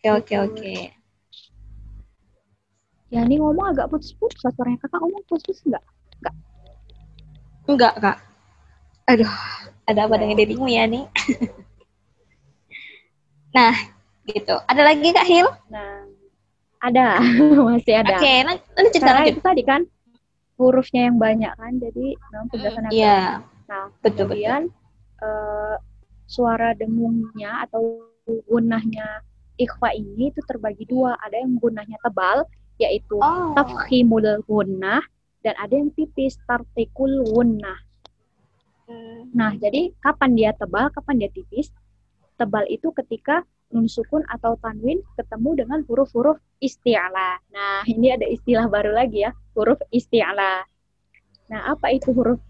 Oke 0.00 0.06
oke 0.08 0.34
oke. 0.38 0.72
Ya 3.10 3.26
ini 3.26 3.42
ngomong 3.42 3.74
agak 3.74 3.90
putus-putus, 3.90 4.38
suaranya 4.38 4.78
kakak 4.86 5.02
ngomong 5.02 5.22
putus-putus 5.26 5.66
enggak? 5.66 5.84
Enggak 7.66 7.94
Kak. 7.98 8.18
Aduh, 9.10 9.34
ada 9.90 10.06
apa 10.06 10.14
dengan 10.14 10.38
dirimu 10.38 10.66
ya 10.70 10.86
nih? 10.86 11.04
Nah, 13.50 13.74
gitu. 14.30 14.54
Ada 14.70 14.82
lagi 14.86 15.10
Kak 15.10 15.26
Hil? 15.26 15.50
Nah, 15.74 16.06
ada, 16.78 17.18
masih 17.66 17.98
ada. 17.98 18.14
Oke, 18.14 18.34
lanjut 18.46 18.94
Kak, 18.94 19.02
Karena 19.02 19.26
lanjut. 19.26 19.34
itu 19.34 19.40
tadi 19.42 19.62
kan 19.66 19.80
hurufnya 20.54 21.10
yang 21.10 21.18
banyak 21.18 21.50
kan, 21.58 21.72
jadi 21.82 22.14
memang 22.30 22.46
tugasan 22.46 22.82
yang 22.86 22.94
Iya, 22.94 23.20
Nah, 23.66 23.90
betul 24.06 24.30
betul. 24.30 24.70
Eh, 25.20 25.76
suara 26.26 26.72
dengungnya 26.74 27.66
atau 27.68 28.04
gunahnya 28.46 29.24
ikhfa 29.60 29.92
ini 29.92 30.32
itu 30.32 30.40
terbagi 30.48 30.88
dua. 30.88 31.18
Ada 31.20 31.44
yang 31.44 31.60
gunahnya 31.60 31.98
tebal, 32.00 32.48
yaitu 32.80 33.20
Oh. 33.20 33.52
tafkhimul 33.52 34.40
gunnah, 34.48 35.04
dan 35.44 35.54
ada 35.60 35.74
yang 35.76 35.92
tipis, 35.92 36.40
tartikul 36.48 37.24
gunnah. 37.28 37.76
Hmm. 38.88 39.30
Nah, 39.36 39.52
jadi 39.60 39.92
kapan 40.00 40.34
dia 40.34 40.50
tebal, 40.56 40.88
kapan 40.90 41.20
dia 41.20 41.30
tipis? 41.30 41.70
Tebal 42.40 42.64
itu 42.72 42.88
ketika 42.96 43.44
nun 43.70 43.86
sukun 43.86 44.26
atau 44.26 44.58
tanwin 44.58 44.98
ketemu 45.14 45.62
dengan 45.62 45.80
huruf-huruf 45.86 46.40
isti'la. 46.58 47.38
Nah, 47.54 47.86
ini 47.86 48.10
ada 48.10 48.26
istilah 48.26 48.66
baru 48.66 48.90
lagi 48.90 49.22
ya, 49.22 49.30
huruf 49.54 49.78
isti'la. 49.94 50.66
Nah, 51.52 51.60
apa 51.70 51.94
itu 51.94 52.10
huruf 52.10 52.42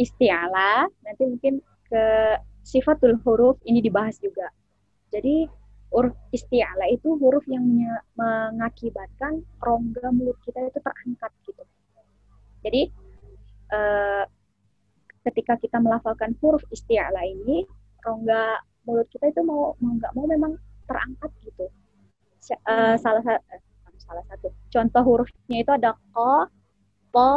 isti'la? 0.00 0.88
Nanti 1.04 1.22
mungkin 1.28 1.60
ke 1.92 2.40
sifatul 2.64 3.20
huruf 3.20 3.60
ini 3.68 3.84
dibahas 3.84 4.16
juga. 4.16 4.48
Jadi, 5.12 5.44
huruf 5.92 6.16
isti'la 6.32 6.88
itu 6.88 7.20
huruf 7.20 7.44
yang 7.44 7.68
mengakibatkan 8.16 9.44
rongga 9.60 10.08
mulut 10.08 10.40
kita 10.40 10.72
itu 10.72 10.80
terangkat 10.80 11.32
gitu. 11.44 11.62
Jadi, 12.64 12.82
eh, 13.76 14.24
ketika 15.28 15.60
kita 15.60 15.76
melafalkan 15.84 16.32
huruf 16.40 16.64
isti'la 16.72 17.28
ini, 17.28 17.68
rongga 18.00 18.64
mulut 18.88 19.06
kita 19.12 19.28
itu 19.28 19.44
mau 19.44 19.76
mau 19.78 19.92
nggak 19.94 20.12
mau 20.16 20.24
memang 20.24 20.56
terangkat 20.88 21.30
gitu. 21.44 21.68
Eh, 22.48 22.96
salah 22.98 23.22
satu 23.22 23.44
salah 24.02 24.24
satu 24.26 24.50
contoh 24.72 25.02
hurufnya 25.06 25.62
itu 25.62 25.70
ada 25.70 25.94
ko, 26.10 26.50
po, 27.14 27.30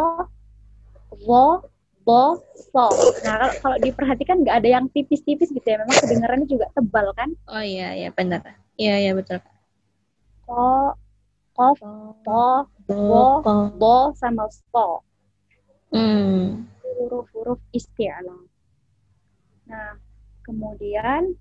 wo, 1.28 1.62
bo, 2.06 2.40
so. 2.72 2.86
Nah 3.26 3.34
kalau, 3.42 3.56
kalau 3.60 3.78
diperhatikan 3.82 4.46
nggak 4.46 4.58
ada 4.62 4.70
yang 4.80 4.86
tipis-tipis 4.94 5.50
gitu 5.50 5.66
ya. 5.66 5.82
Memang 5.82 5.98
kedengarannya 6.06 6.48
juga 6.48 6.70
tebal 6.78 7.10
kan. 7.18 7.34
Oh 7.50 7.64
iya, 7.66 7.98
iya 7.98 8.10
benar. 8.14 8.46
Iya, 8.78 8.96
iya 9.02 9.12
betul. 9.18 9.42
Ko, 10.46 10.94
kof, 11.58 11.82
po, 12.22 12.70
Bo. 12.86 13.42
Bo. 13.82 14.14
sama 14.14 14.46
so. 14.54 15.02
Hmm. 15.90 16.68
huruf-huruf 16.96 17.60
isti'la. 17.76 18.38
Nah, 19.66 19.92
kemudian 20.46 21.34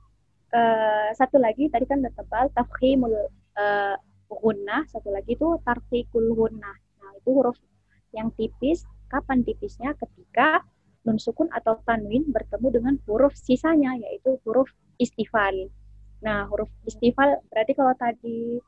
eh, 0.55 1.09
satu 1.15 1.37
lagi 1.39 1.69
tadi 1.69 1.85
kan 1.85 2.01
udah 2.03 2.15
tebal 2.15 2.47
tafkhimul 2.55 3.13
eh, 3.59 3.97
gunnah, 4.31 4.83
satu 4.91 5.15
lagi 5.15 5.37
itu 5.39 5.59
tartikul 5.63 6.33
gunnah. 6.35 6.75
Nah, 7.01 7.11
itu 7.19 7.31
huruf 7.31 7.59
yang 8.15 8.31
tipis. 8.35 8.83
Kapan 9.15 9.47
tipisnya? 9.47 9.95
Ketika 9.95 10.67
nun 11.07 11.23
sukun 11.23 11.47
atau 11.55 11.79
tanwin 11.87 12.27
bertemu 12.35 12.67
dengan 12.75 12.95
huruf 13.07 13.31
sisanya 13.39 13.95
yaitu 13.95 14.43
huruf 14.43 14.67
istifal. 14.99 15.55
Nah, 16.25 16.51
huruf 16.51 16.67
istifal 16.83 17.39
berarti 17.47 17.73
kalau 17.79 17.95
tadi 17.95 18.59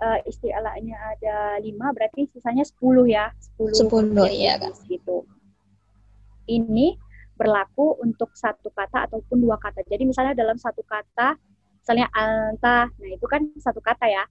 eh, 0.00 0.18
isti'alanya 0.24 0.96
ada 1.18 1.36
lima, 1.60 1.92
berarti 1.92 2.24
sisanya 2.32 2.64
10 2.64 3.04
ya. 3.04 3.28
10, 3.58 3.74
Sepuluh, 3.84 4.26
iya, 4.32 4.56
Kak. 4.56 4.72
tipis 4.72 4.80
gitu. 4.88 5.28
Ini 6.48 6.96
berlaku 7.36 7.98
untuk 8.00 8.32
satu 8.32 8.70
kata 8.72 9.10
ataupun 9.10 9.44
dua 9.44 9.58
kata. 9.58 9.82
Jadi 9.84 10.06
misalnya 10.06 10.32
dalam 10.32 10.56
satu 10.56 10.80
kata, 10.86 11.36
misalnya 11.82 12.06
anta, 12.14 12.88
nah 12.88 13.10
itu 13.10 13.26
kan 13.26 13.42
satu 13.58 13.82
kata 13.82 14.06
ya, 14.08 14.24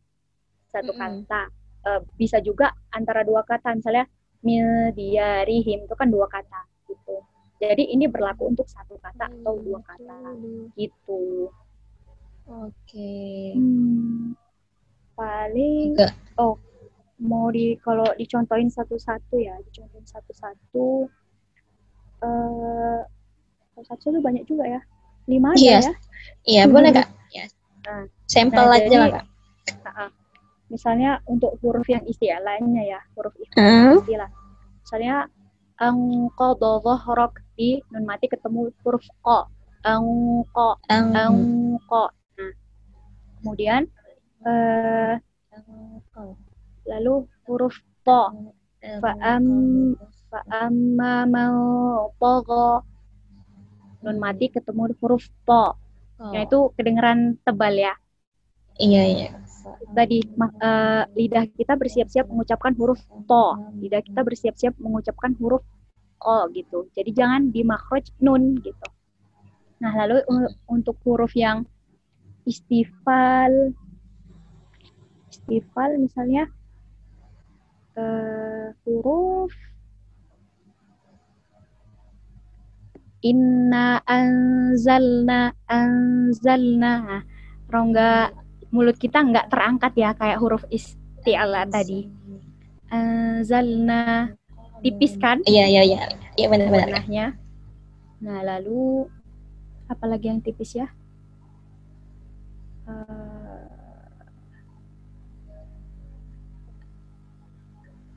satu 0.72 0.92
Mm-mm. 0.96 1.28
kata. 1.28 1.42
Eh, 1.82 2.02
bisa 2.16 2.38
juga 2.40 2.72
antara 2.94 3.22
dua 3.28 3.44
kata, 3.44 3.76
misalnya 3.76 4.08
mil 4.42 4.68
diarihim 4.92 5.86
itu 5.86 5.96
kan 5.96 6.10
dua 6.10 6.26
kata 6.28 6.62
gitu. 6.86 7.22
Jadi 7.62 7.94
ini 7.94 8.10
berlaku 8.10 8.50
untuk 8.50 8.66
satu 8.66 8.98
kata 8.98 9.30
atau 9.30 9.54
dua 9.62 9.80
kata 9.86 10.18
gitu. 10.74 11.50
Oke. 12.50 13.54
Hmm, 13.54 14.34
paling 15.14 15.94
Enggak. 15.94 16.12
oh 16.36 16.58
mau 17.22 17.54
di 17.54 17.78
kalau 17.78 18.10
dicontohin 18.18 18.66
satu-satu 18.68 19.38
ya, 19.38 19.54
dicontohin 19.62 20.06
satu-satu. 20.10 21.06
Eh, 22.22 23.00
satu-satu 23.78 24.10
itu 24.10 24.22
banyak 24.22 24.44
juga 24.46 24.66
ya, 24.68 24.82
lima 25.26 25.54
aja 25.54 25.62
Iya. 25.62 25.78
ya. 25.80 25.94
Iya, 26.46 26.64
boleh 26.66 26.92
Kak. 26.92 27.08
Ya. 27.30 27.46
Nah, 27.82 28.06
Sampel 28.30 28.62
nah, 28.62 28.78
aja 28.78 28.86
jadi- 28.86 28.98
lah, 28.98 29.10
Kak. 29.10 29.26
Nah, 29.82 30.10
misalnya 30.72 31.20
untuk 31.28 31.60
huruf 31.60 31.84
yang 31.92 32.02
isti'alanya 32.08 32.82
ya, 32.88 33.00
huruf 33.14 33.36
Hmm. 33.60 34.00
istilah. 34.00 34.32
Misalnya 34.88 35.28
angqadha 35.76 36.72
dhahrok 36.80 37.44
di 37.60 37.84
nun 37.92 38.08
mati 38.08 38.32
ketemu 38.32 38.72
huruf 38.88 39.04
ko. 39.20 39.52
Angqa, 39.84 40.78
Ang. 40.94 41.12
angqa. 41.12 42.06
Nah, 42.40 42.54
kemudian 43.42 43.82
eh 44.48 45.20
lalu 46.88 47.28
huruf 47.46 47.76
po. 48.08 48.32
Fa'am 48.82 49.46
fa'amma 50.32 51.30
mau 51.30 52.10
tagha. 52.18 52.82
Nun 54.02 54.18
mati 54.18 54.50
ketemu 54.50 54.96
huruf 54.98 55.28
po. 55.46 55.78
Oh. 56.18 56.32
Nah, 56.34 56.42
itu 56.46 56.74
kedengeran 56.78 57.38
tebal 57.46 57.74
ya. 57.78 57.94
Iya, 58.82 59.02
iya. 59.06 59.30
Tadi 59.92 60.18
eh, 60.24 61.04
lidah 61.20 61.46
kita 61.52 61.74
bersiap-siap 61.76 62.26
mengucapkan 62.32 62.72
huruf 62.80 63.00
to. 63.28 63.46
Lidah 63.84 64.02
kita 64.04 64.22
bersiap-siap 64.24 64.74
mengucapkan 64.80 65.36
huruf 65.40 65.64
ko 66.22 66.48
gitu. 66.56 66.88
Jadi 66.96 67.12
jangan 67.12 67.52
di 67.52 67.62
makhraj 67.66 68.08
nun 68.24 68.56
gitu. 68.64 68.88
Nah, 69.82 69.92
lalu 70.06 70.22
untuk 70.70 70.96
huruf 71.04 71.34
yang 71.34 71.66
istifal 72.46 73.74
istifal 75.32 75.90
misalnya 76.02 76.50
eh, 77.96 78.68
huruf 78.84 79.54
inna 83.22 84.02
anzalna 84.06 85.54
anzalna 85.70 86.94
Nah, 87.06 87.24
rongga 87.70 88.34
mulut 88.72 88.96
kita 88.96 89.20
nggak 89.20 89.52
terangkat 89.52 89.94
ya 90.00 90.10
kayak 90.16 90.40
huruf 90.40 90.64
isti'ala 90.72 91.68
tadi 91.68 92.08
anzalna 92.92 94.32
tipis 94.82 95.16
kan 95.20 95.44
Iya, 95.46 95.68
iya, 95.70 95.82
iya. 95.86 96.02
Iya, 96.40 96.48
benar-benar. 96.48 97.06
Nah 98.24 98.40
lalu 98.42 99.06
apalagi 99.92 100.32
yang 100.32 100.40
tipis 100.40 100.74
ya 100.80 100.88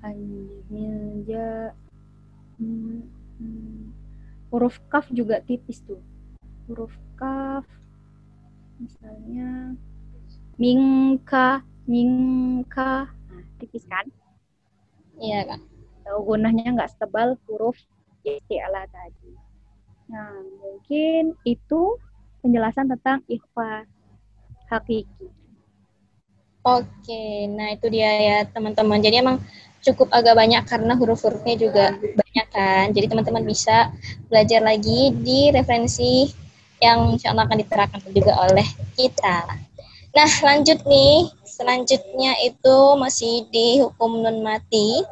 Eh, 0.05 0.65
Milja 0.69 1.73
hmm, 2.61 3.01
hmm. 3.41 3.81
huruf 4.53 4.77
kaf 4.93 5.09
juga 5.09 5.41
tipis 5.41 5.81
tuh 5.81 6.01
huruf 6.69 6.93
kaf 7.17 7.65
misalnya 8.77 9.73
mingka 10.61 11.63
mingka 11.85 13.09
nah, 13.09 13.45
tipis 13.61 13.85
kan 13.87 14.07
Iya, 15.21 15.47
Kak. 15.47 15.61
Tahu 16.05 16.19
gunanya 16.27 16.75
nggak 16.75 16.91
setebal 16.91 17.39
huruf 17.47 17.79
isti'ala 18.27 18.83
tadi. 18.91 19.33
Nah, 20.11 20.43
mungkin 20.61 21.39
itu 21.47 21.97
penjelasan 22.43 22.91
tentang 22.91 23.23
ikhfa 23.31 23.89
hakiki. 24.69 25.31
Oke, 26.65 27.45
nah 27.53 27.77
itu 27.77 27.87
dia 27.93 28.09
ya 28.21 28.39
teman-teman. 28.49 29.01
Jadi 29.01 29.21
emang 29.21 29.37
cukup 29.85 30.09
agak 30.17 30.33
banyak 30.33 30.65
karena 30.65 30.97
huruf-hurufnya 30.97 31.57
juga 31.61 31.93
banyak 32.01 32.47
kan. 32.49 32.87
Jadi 32.93 33.07
teman-teman 33.13 33.45
bisa 33.45 33.93
belajar 34.33 34.65
lagi 34.65 35.13
di 35.13 35.53
referensi 35.53 36.33
yang 36.81 37.13
insya 37.17 37.37
Allah 37.37 37.45
akan 37.49 37.59
diterapkan 37.61 38.01
juga 38.13 38.33
oleh 38.49 38.65
kita. 38.97 39.45
Nah 40.15 40.33
lanjut 40.47 40.79
nih, 40.87 41.27
selanjutnya 41.43 42.39
itu 42.47 42.77
masih 42.95 43.51
di 43.51 43.83
hukum 43.83 44.23
nun 44.23 44.47
mati. 44.47 45.03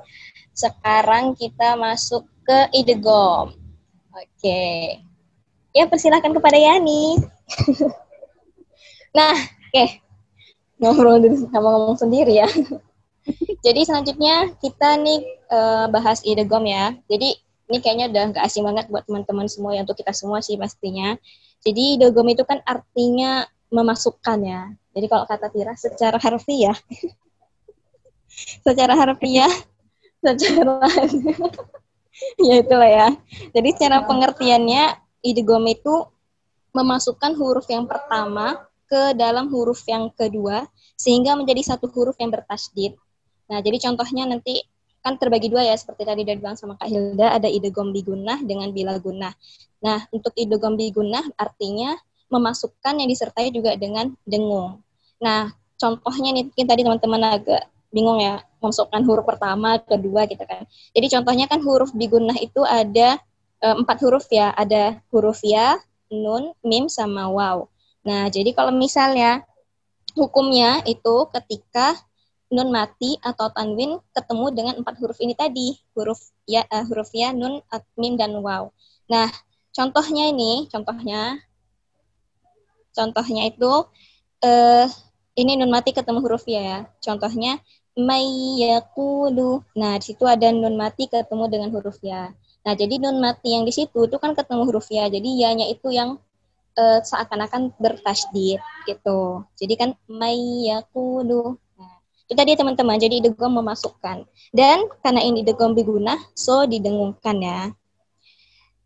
Sekarang 0.55 1.35
kita 1.35 1.75
masuk 1.75 2.23
ke 2.47 2.71
idegom. 2.71 3.51
Oke, 4.13 5.03
ya 5.75 5.85
persilahkan 5.91 6.31
kepada 6.31 6.55
Yani. 6.55 7.19
nah, 9.17 9.35
oke 9.73 10.03
ngobrol 10.83 11.23
dulu 11.23 11.47
sama 11.47 11.69
ngomong 11.71 11.97
sendiri 11.97 12.43
ya. 12.43 12.51
Jadi 13.65 13.81
selanjutnya 13.87 14.51
kita 14.59 14.99
nih 14.99 15.23
eh, 15.47 15.87
bahas 15.95 16.19
idegom 16.27 16.67
ya. 16.67 16.99
Jadi 17.07 17.39
ini 17.71 17.79
kayaknya 17.79 18.11
udah 18.11 18.23
gak 18.37 18.45
asing 18.51 18.67
banget 18.67 18.91
buat 18.91 19.07
teman-teman 19.07 19.47
semua 19.47 19.79
ya 19.79 19.87
untuk 19.87 19.95
kita 19.95 20.11
semua 20.11 20.43
sih 20.43 20.59
pastinya. 20.59 21.15
Jadi 21.63 21.97
idegom 21.97 22.27
itu 22.27 22.43
kan 22.43 22.59
artinya 22.67 23.47
memasukkan 23.73 24.39
ya. 24.45 24.63
Jadi 24.93 25.07
kalau 25.09 25.25
kata 25.25 25.49
Tira 25.49 25.73
secara 25.75 26.21
harfiah, 26.21 26.77
secara 28.67 28.93
harfiah, 28.93 29.53
secara 30.25 30.79
ya 32.49 32.55
itulah 32.61 32.91
ya. 32.91 33.09
Jadi 33.57 33.69
secara 33.75 34.05
pengertiannya 34.05 35.01
idgham 35.25 35.65
itu 35.67 36.07
memasukkan 36.77 37.33
huruf 37.37 37.65
yang 37.69 37.89
pertama 37.89 38.61
ke 38.89 39.17
dalam 39.17 39.49
huruf 39.49 39.81
yang 39.89 40.13
kedua 40.13 40.69
sehingga 41.01 41.33
menjadi 41.33 41.75
satu 41.75 41.89
huruf 41.89 42.17
yang 42.21 42.29
bertasdid. 42.29 42.93
Nah, 43.49 43.65
jadi 43.65 43.81
contohnya 43.89 44.29
nanti 44.29 44.61
kan 45.03 45.19
terbagi 45.19 45.51
dua 45.51 45.67
ya 45.67 45.75
seperti 45.75 46.07
tadi 46.07 46.23
dari 46.23 46.39
bilang 46.39 46.55
sama 46.55 46.79
Kak 46.79 46.87
Hilda 46.87 47.35
ada 47.35 47.49
idgham 47.51 47.91
bigunah 47.91 48.39
dengan 48.45 48.71
bila 48.71 49.01
gunah. 49.03 49.35
Nah, 49.83 50.07
untuk 50.15 50.31
idgham 50.39 50.79
bigunah 50.79 51.27
artinya 51.35 51.99
memasukkan 52.33 52.97
yang 52.97 53.09
disertai 53.09 53.53
juga 53.53 53.77
dengan 53.77 54.17
dengung. 54.25 54.81
Nah, 55.21 55.53
contohnya 55.77 56.33
nih 56.33 56.49
mungkin 56.49 56.67
tadi 56.67 56.81
teman-teman 56.83 57.21
agak 57.37 57.63
bingung 57.93 58.19
ya 58.25 58.41
memasukkan 58.65 59.05
huruf 59.05 59.29
pertama, 59.29 59.77
kedua 59.85 60.25
gitu 60.25 60.41
kan. 60.49 60.65
Jadi 60.97 61.07
contohnya 61.13 61.45
kan 61.45 61.61
huruf 61.61 61.93
bigunah 61.93 62.39
itu 62.41 62.65
ada 62.65 63.21
e, 63.61 63.67
empat 63.69 64.01
huruf 64.01 64.25
ya, 64.33 64.55
ada 64.57 65.03
huruf 65.13 65.45
ya, 65.45 65.77
nun, 66.09 66.57
mim 66.65 66.89
sama 66.89 67.29
waw. 67.29 67.69
Nah, 68.09 68.33
jadi 68.33 68.57
kalau 68.57 68.73
misalnya 68.73 69.45
hukumnya 70.17 70.81
itu 70.89 71.29
ketika 71.37 72.01
nun 72.53 72.69
mati 72.69 73.17
atau 73.25 73.49
tanwin 73.49 73.97
ketemu 74.13 74.47
dengan 74.53 74.75
empat 74.85 75.01
huruf 75.01 75.17
ini 75.25 75.33
tadi 75.33 75.73
huruf 75.97 76.21
ya 76.45 76.69
uh, 76.69 76.85
huruf 76.85 77.09
ya 77.17 77.33
nun 77.33 77.65
mim 77.97 78.21
dan 78.21 78.37
waw 78.45 78.69
nah 79.09 79.33
contohnya 79.73 80.29
ini 80.29 80.69
contohnya 80.69 81.41
contohnya 82.93 83.49
itu 83.49 83.73
uh, 84.45 84.87
ini 85.37 85.57
nun 85.57 85.73
mati 85.73 85.97
ketemu 85.97 86.21
huruf 86.21 86.45
ya. 86.49 86.61
Ya 86.61 86.79
contohnya 87.01 87.59
mayyakulu 87.93 89.61
nah 89.77 90.01
di 90.01 90.05
situ 90.13 90.25
ada 90.25 90.49
nun 90.53 90.77
mati 90.77 91.09
ketemu 91.09 91.45
dengan 91.49 91.69
huruf 91.73 91.99
ya. 92.05 92.33
Nah 92.63 92.73
jadi 92.77 93.01
nun 93.03 93.19
mati 93.19 93.57
yang 93.57 93.65
di 93.67 93.73
situ 93.75 94.07
itu 94.07 94.17
kan 94.21 94.37
ketemu 94.37 94.69
huruf 94.69 94.89
ya. 94.93 95.09
Jadi 95.09 95.29
ya-nya 95.41 95.67
itu 95.69 95.89
yang 95.93 96.21
uh, 96.79 97.01
seakan-akan 97.03 97.75
bertasdid 97.81 98.61
gitu. 98.87 99.45
Jadi 99.57 99.75
kan 99.77 99.91
mayyakulu 100.07 101.57
itu 102.33 102.41
tadi 102.41 102.57
teman-teman, 102.57 102.97
jadi 102.97 103.21
idgham 103.21 103.61
memasukkan. 103.61 104.25
Dan 104.57 104.89
karena 105.05 105.21
ini 105.21 105.45
idgham 105.45 105.77
biguna, 105.77 106.17
so 106.33 106.65
didengungkan 106.65 107.37
ya. 107.45 107.61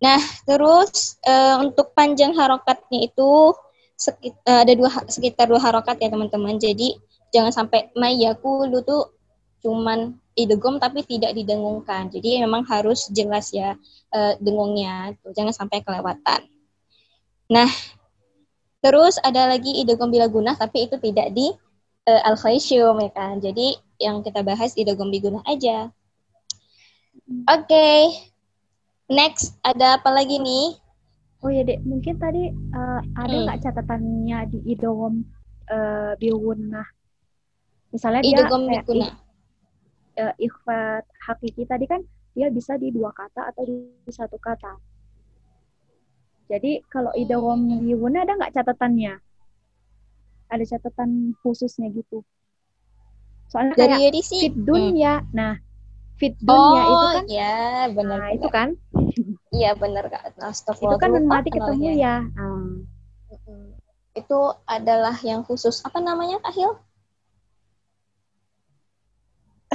Nah, 0.03 0.19
terus 0.43 1.15
uh, 1.23 1.63
untuk 1.63 1.95
panjang 1.95 2.35
harokatnya 2.35 3.07
itu 3.07 3.55
sekit, 3.97 4.37
uh, 4.45 4.63
ada 4.63 4.73
dua 4.77 4.93
sekitar 5.09 5.49
dua 5.49 5.59
harokat 5.59 5.97
ya 5.99 6.13
teman-teman. 6.13 6.61
Jadi 6.61 6.95
jangan 7.33 7.51
sampai 7.51 7.91
mayakulu 7.97 8.85
tuh 8.85 9.11
cuman 9.65 10.15
idgham 10.37 10.77
tapi 10.77 11.03
tidak 11.03 11.33
didengungkan. 11.33 12.13
Jadi 12.13 12.45
memang 12.45 12.63
harus 12.69 13.09
jelas 13.11 13.51
ya 13.51 13.75
uh, 14.13 14.33
dengungnya, 14.39 15.17
tuh, 15.25 15.33
jangan 15.33 15.57
sampai 15.57 15.81
kelewatan. 15.81 16.45
Nah, 17.49 17.71
terus 18.85 19.17
ada 19.25 19.49
lagi 19.51 19.81
idgham 19.81 20.13
bila 20.13 20.29
guna 20.29 20.53
tapi 20.55 20.87
itu 20.87 21.01
tidak 21.01 21.33
di 21.33 21.51
uh, 22.07 22.21
al 22.29 22.37
khayshum 22.37 23.01
ya 23.01 23.11
kan. 23.11 23.41
Jadi 23.41 23.81
yang 23.97 24.21
kita 24.21 24.45
bahas 24.45 24.77
idgham 24.77 25.09
biguna 25.09 25.41
aja. 25.49 25.89
Oke. 27.49 27.67
Okay. 27.67 28.01
Next, 29.07 29.55
ada 29.63 30.03
apa 30.03 30.11
lagi 30.11 30.43
nih? 30.43 30.75
Oh 31.45 31.51
ya, 31.53 31.63
Dek. 31.65 31.85
Mungkin 31.85 32.17
tadi 32.17 32.49
uh, 32.53 33.01
ada 33.17 33.35
hmm. 33.37 33.43
nggak 33.45 33.59
hmm. 33.61 33.67
catatannya 33.69 34.39
di 34.53 34.59
idgham 34.73 35.15
uh, 35.69 36.13
biguna? 36.17 36.83
Misalnya 37.93 38.23
idgham 38.25 38.63
dia 38.69 38.83
biguna. 38.83 39.07
Uh, 40.17 40.35
ikhfat 40.41 41.05
hakiki 41.29 41.69
tadi 41.69 41.85
kan 41.85 42.01
dia 42.33 42.49
bisa 42.49 42.81
di 42.81 42.89
dua 42.89 43.13
kata 43.13 43.53
atau 43.53 43.69
di 43.69 43.77
satu 44.09 44.41
kata. 44.41 44.81
Jadi 46.49 46.81
kalau 46.89 47.13
idgham 47.13 47.85
biguna 47.85 48.25
ada 48.25 48.33
nggak 48.39 48.55
catatannya? 48.57 49.21
ada 50.47 50.65
catatan 50.65 51.35
khususnya 51.43 51.91
gitu. 51.91 52.23
Soalnya 53.51 53.75
Dari 53.79 54.11
kayak 54.11 54.15
fit 54.27 54.55
dunia. 54.55 55.23
Hmm. 55.23 55.31
Nah, 55.35 55.53
fit 56.19 56.35
dunia 56.39 56.83
oh, 56.83 56.91
itu 56.91 57.07
kan 57.07 57.27
ya 57.31 57.57
benar 57.93 58.19
nah, 58.19 58.31
itu 58.33 58.49
kan 58.51 58.69
iya 59.57 59.71
benar 59.73 60.05
kak. 60.13 60.37
Itu 60.77 60.97
kan 61.01 61.09
nun 61.17 61.27
mati 61.27 61.49
ketemu 61.49 61.97
ya. 61.97 62.23
Hmm. 62.37 62.85
itu 64.17 64.41
adalah 64.65 65.13
yang 65.21 65.45
khusus. 65.45 65.85
Apa 65.85 66.01
namanya 66.01 66.41
kak 66.41 66.57
Hil 66.57 66.73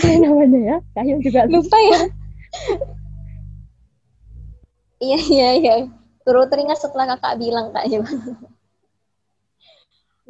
namanya 0.25 0.59
ya? 0.59 0.77
Kak 0.97 1.03
Hil 1.05 1.19
juga 1.21 1.45
lupa. 1.45 1.77
Ya? 1.77 1.99
Iya 5.01 5.19
iya 5.29 5.49
iya. 5.61 5.73
Turut 6.25 6.49
teringat 6.49 6.81
setelah 6.81 7.17
kakak 7.17 7.37
bilang 7.37 7.69
kak 7.69 7.85
Hil 7.85 8.01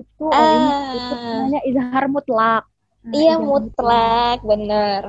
itu 0.01 0.23
oh 0.25 0.33
ini 0.33 0.71
itu 0.97 1.13
ah. 1.13 1.21
namanya 1.21 1.59
izhar 1.65 2.05
mutlak. 2.09 2.63
Nah, 3.01 3.13
iya 3.17 3.33
mutlak, 3.41 4.37
mutlak. 4.37 4.39
bener. 4.45 5.01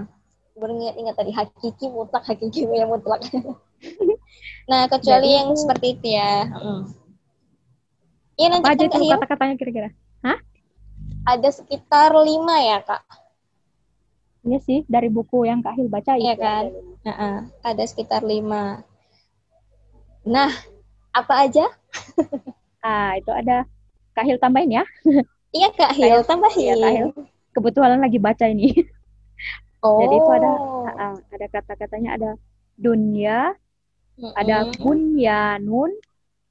Baru 0.53 0.73
ingat 0.77 1.15
tadi 1.17 1.33
hakiki 1.33 1.87
mutlak 1.89 2.25
hakiki 2.29 2.69
yang 2.69 2.93
mutlak 2.93 3.21
nah 4.69 4.87
kecuali 4.87 5.29
Jadi, 5.31 5.39
yang 5.39 5.49
itu... 5.53 5.61
seperti 5.63 5.87
itu 5.99 6.07
ya 6.15 6.33
iya 8.39 8.47
nanti 8.51 8.67
aja 8.69 8.85
itu 8.87 8.99
kata-katanya 8.99 9.55
kira-kira 9.59 9.91
hah 10.23 10.39
ada 11.27 11.49
sekitar 11.51 12.15
lima 12.15 12.57
ya 12.63 12.79
kak 12.83 13.03
Iya 14.43 14.59
sih, 14.59 14.83
dari 14.91 15.07
buku 15.07 15.47
yang 15.47 15.63
Kak 15.63 15.79
Hil 15.79 15.87
baca 15.87 16.19
Iya 16.19 16.35
kan? 16.35 16.67
Ada, 16.67 17.07
uh 17.07 17.11
-uh. 17.15 17.37
ada 17.63 17.85
sekitar 17.87 18.27
lima. 18.27 18.83
Nah, 20.27 20.51
apa 21.15 21.47
aja? 21.47 21.71
ah, 22.87 23.15
itu 23.15 23.31
ada 23.31 23.63
Kak 24.19 24.27
Hil 24.27 24.43
tambahin 24.43 24.83
ya. 24.83 24.85
Iya 25.53 25.69
Kak 25.77 25.93
Hil, 25.93 26.25
tambahin. 26.25 26.65
Iya 26.65 26.75
Kak 26.81 26.93
Hil. 26.97 27.09
Kebetulan 27.53 28.01
lagi 28.01 28.17
baca 28.17 28.49
ini. 28.49 28.73
Oh. 29.85 30.01
Jadi 30.03 30.15
itu 30.17 30.31
ada 30.33 30.53
uh, 30.97 31.17
ada 31.29 31.47
kata-katanya 31.53 32.11
ada 32.17 32.31
dunia, 32.81 33.53
mm-hmm. 34.19 34.33
ada 34.37 34.57
bunyanun, 34.81 35.91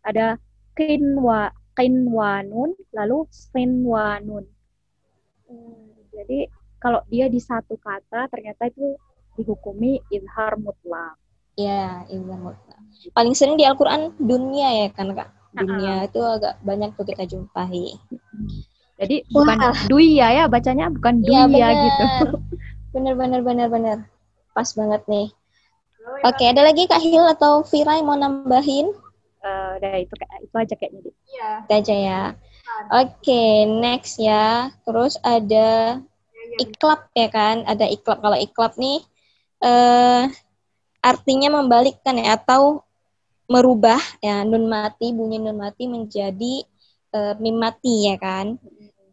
ada 0.06 0.40
kinwa 0.78 1.52
kinwanun, 1.78 2.76
lalu 2.92 3.18
sinwanun. 3.32 4.46
Hmm, 5.48 5.92
jadi 6.12 6.48
kalau 6.82 7.04
dia 7.08 7.30
di 7.32 7.40
satu 7.40 7.78
kata 7.80 8.28
ternyata 8.32 8.68
itu 8.68 8.98
dihukumi 9.40 10.02
izhar 10.12 10.58
mutlak. 10.60 11.16
Iya, 11.56 12.06
izhar 12.12 12.40
mutlak. 12.40 12.80
Paling 13.16 13.34
sering 13.36 13.56
di 13.56 13.64
Al-Qur'an 13.64 14.16
dunia 14.20 14.86
ya 14.86 14.88
kan, 14.92 15.14
Kak? 15.16 15.42
dunia 15.52 16.08
itu 16.08 16.20
agak 16.24 16.64
banyak 16.64 16.96
tuh 16.96 17.04
kita 17.04 17.28
jumpai. 17.28 18.00
Jadi 19.02 19.16
Wah. 19.34 19.44
bukan 19.44 19.58
duia 19.92 20.28
ya 20.32 20.44
bacanya 20.48 20.88
bukan 20.88 21.26
duia 21.26 21.50
ya, 21.52 21.70
gitu. 21.76 22.06
Bener 22.96 23.14
bener 23.18 23.42
bener 23.44 23.68
bener. 23.68 23.98
Pas 24.56 24.68
banget 24.78 25.02
nih. 25.12 25.28
Oke, 26.02 26.34
okay, 26.34 26.48
ada 26.50 26.66
lagi 26.66 26.90
Kak 26.90 26.98
Hil 26.98 27.22
atau 27.30 27.62
Vira 27.62 27.94
yang 27.94 28.10
mau 28.10 28.18
nambahin? 28.18 28.90
Uh, 29.42 29.70
udah 29.78 30.02
itu 30.02 30.14
itu 30.18 30.56
aja 30.58 30.74
kayaknya. 30.74 31.02
Iya. 31.30 31.50
Itu 31.62 31.74
aja 31.78 31.96
ya. 31.96 32.22
Oke, 32.90 33.10
okay, 33.22 33.54
next 33.70 34.18
ya. 34.18 34.74
Terus 34.82 35.22
ada 35.22 36.02
iklap 36.58 37.06
ya 37.14 37.30
kan? 37.30 37.70
Ada 37.70 37.86
iklap. 37.86 38.18
Kalau 38.18 38.38
iklap 38.38 38.74
nih 38.82 39.06
uh, 39.62 40.26
artinya 41.06 41.62
membalikkan 41.62 42.18
ya 42.18 42.34
atau 42.38 42.82
merubah 43.46 44.02
ya 44.26 44.42
nun 44.42 44.66
mati 44.72 45.14
bunyi 45.14 45.38
nun 45.38 45.60
mati 45.60 45.86
menjadi 45.86 46.66
uh, 47.14 47.34
mim 47.38 47.62
mati 47.62 48.10
ya 48.10 48.18
kan. 48.18 48.58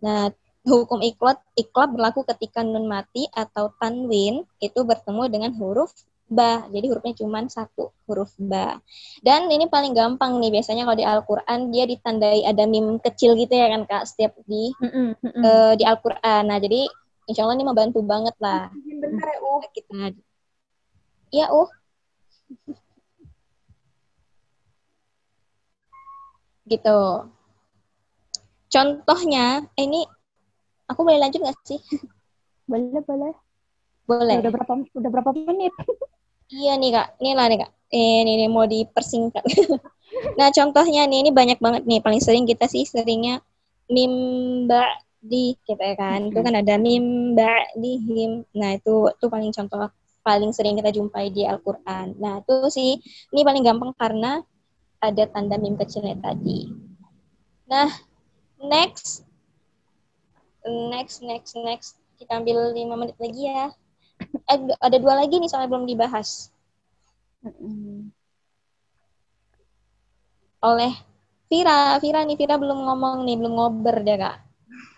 Nah, 0.01 0.33
hukum 0.65 1.05
iklab 1.05 1.37
iklab 1.53 1.93
berlaku 1.93 2.25
ketika 2.25 2.65
nun 2.65 2.89
mati 2.89 3.29
atau 3.37 3.77
tanwin 3.77 4.45
itu 4.61 4.81
bertemu 4.85 5.23
dengan 5.29 5.53
huruf 5.53 5.93
ba. 6.29 6.69
Jadi 6.69 6.87
hurufnya 6.93 7.15
cuma 7.19 7.43
satu, 7.49 7.91
huruf 8.07 8.33
ba. 8.39 8.79
Dan 9.25 9.49
ini 9.49 9.67
paling 9.67 9.97
gampang 9.97 10.39
nih 10.39 10.53
biasanya 10.55 10.85
kalau 10.87 10.99
di 11.01 11.07
Al-Qur'an 11.09 11.61
dia 11.73 11.85
ditandai 11.89 12.45
ada 12.45 12.65
mim 12.69 13.01
kecil 13.01 13.35
gitu 13.35 13.53
ya 13.53 13.73
kan 13.73 13.89
Kak 13.89 14.05
setiap 14.07 14.37
di 14.45 14.71
mm 14.79 14.89
-mm, 14.89 15.09
mm 15.19 15.31
-mm. 15.33 15.43
Uh, 15.43 15.73
di 15.75 15.85
Al-Qur'an. 15.89 16.43
Nah, 16.47 16.61
jadi 16.61 16.87
insya 17.27 17.45
Allah 17.45 17.57
ini 17.59 17.67
membantu 17.67 18.01
banget 18.05 18.37
lah. 18.39 18.71
Bentar 18.73 19.27
ya, 19.27 19.39
Uh. 19.43 19.61
Kita. 19.73 19.97
Ya, 21.29 21.47
Uh 21.53 21.69
gitu. 26.69 27.01
Contohnya, 28.69 29.65
eh, 29.81 29.85
ini 29.89 30.05
aku 30.85 31.01
boleh 31.01 31.17
lanjut 31.17 31.41
nggak 31.41 31.59
sih? 31.65 31.81
Boleh, 32.69 33.01
boleh. 33.01 33.35
Boleh. 34.05 34.37
Udah 34.45 34.53
berapa 34.53 34.73
udah 34.93 35.11
berapa 35.11 35.31
menit? 35.33 35.73
Iya 36.53 36.73
nih 36.81 36.91
kak, 36.93 37.09
ini 37.21 37.31
lah 37.37 37.47
nih 37.49 37.59
kak. 37.65 37.71
Eh, 37.89 38.21
ini, 38.25 38.31
ini 38.37 38.47
mau 38.53 38.69
dipersingkat. 38.69 39.45
nah 40.39 40.49
contohnya 40.53 41.09
nih, 41.09 41.25
ini 41.25 41.31
banyak 41.33 41.59
banget 41.61 41.83
nih. 41.89 42.01
Paling 42.05 42.21
sering 42.21 42.45
kita 42.45 42.69
sih 42.69 42.85
seringnya 42.85 43.41
mimba 43.89 44.85
di 45.19 45.57
kita 45.65 45.83
ya 45.83 45.97
kan. 45.97 46.29
Itu 46.29 46.41
kan 46.45 46.55
ada 46.57 46.77
mimba 46.77 47.69
dihim. 47.77 48.45
Nah, 48.53 48.77
itu 48.77 49.09
itu 49.09 49.27
paling 49.29 49.51
contoh 49.53 49.89
paling 50.21 50.53
sering 50.53 50.77
kita 50.77 50.93
jumpai 50.93 51.33
di 51.33 51.49
Al-Qur'an. 51.49 52.13
Nah, 52.21 52.45
itu 52.45 52.57
sih 52.69 53.01
ini 53.33 53.41
paling 53.41 53.65
gampang 53.65 53.97
karena 53.97 54.45
ada 55.01 55.25
tanda 55.31 55.57
mim 55.57 55.79
kecilnya 55.79 56.19
tadi. 56.21 56.69
Nah, 57.65 57.89
next 58.61 59.25
next 60.67 61.25
next 61.25 61.57
next 61.57 61.91
kita 62.21 62.37
ambil 62.43 62.75
lima 62.75 62.99
menit 62.99 63.17
lagi 63.17 63.49
ya. 63.49 63.73
Eh, 64.29 64.59
ada 64.77 64.97
dua 64.97 65.15
lagi 65.17 65.41
nih 65.41 65.49
soalnya 65.49 65.71
belum 65.73 65.89
dibahas. 65.89 66.53
Oleh 70.59 70.93
Vira, 71.49 71.97
Vira 72.03 72.21
nih 72.27 72.37
Vira 72.37 72.61
belum 72.61 72.85
ngomong 72.85 73.25
nih, 73.25 73.37
belum 73.41 73.53
ngober 73.57 73.97
deh 74.05 74.17
kak. 74.21 74.37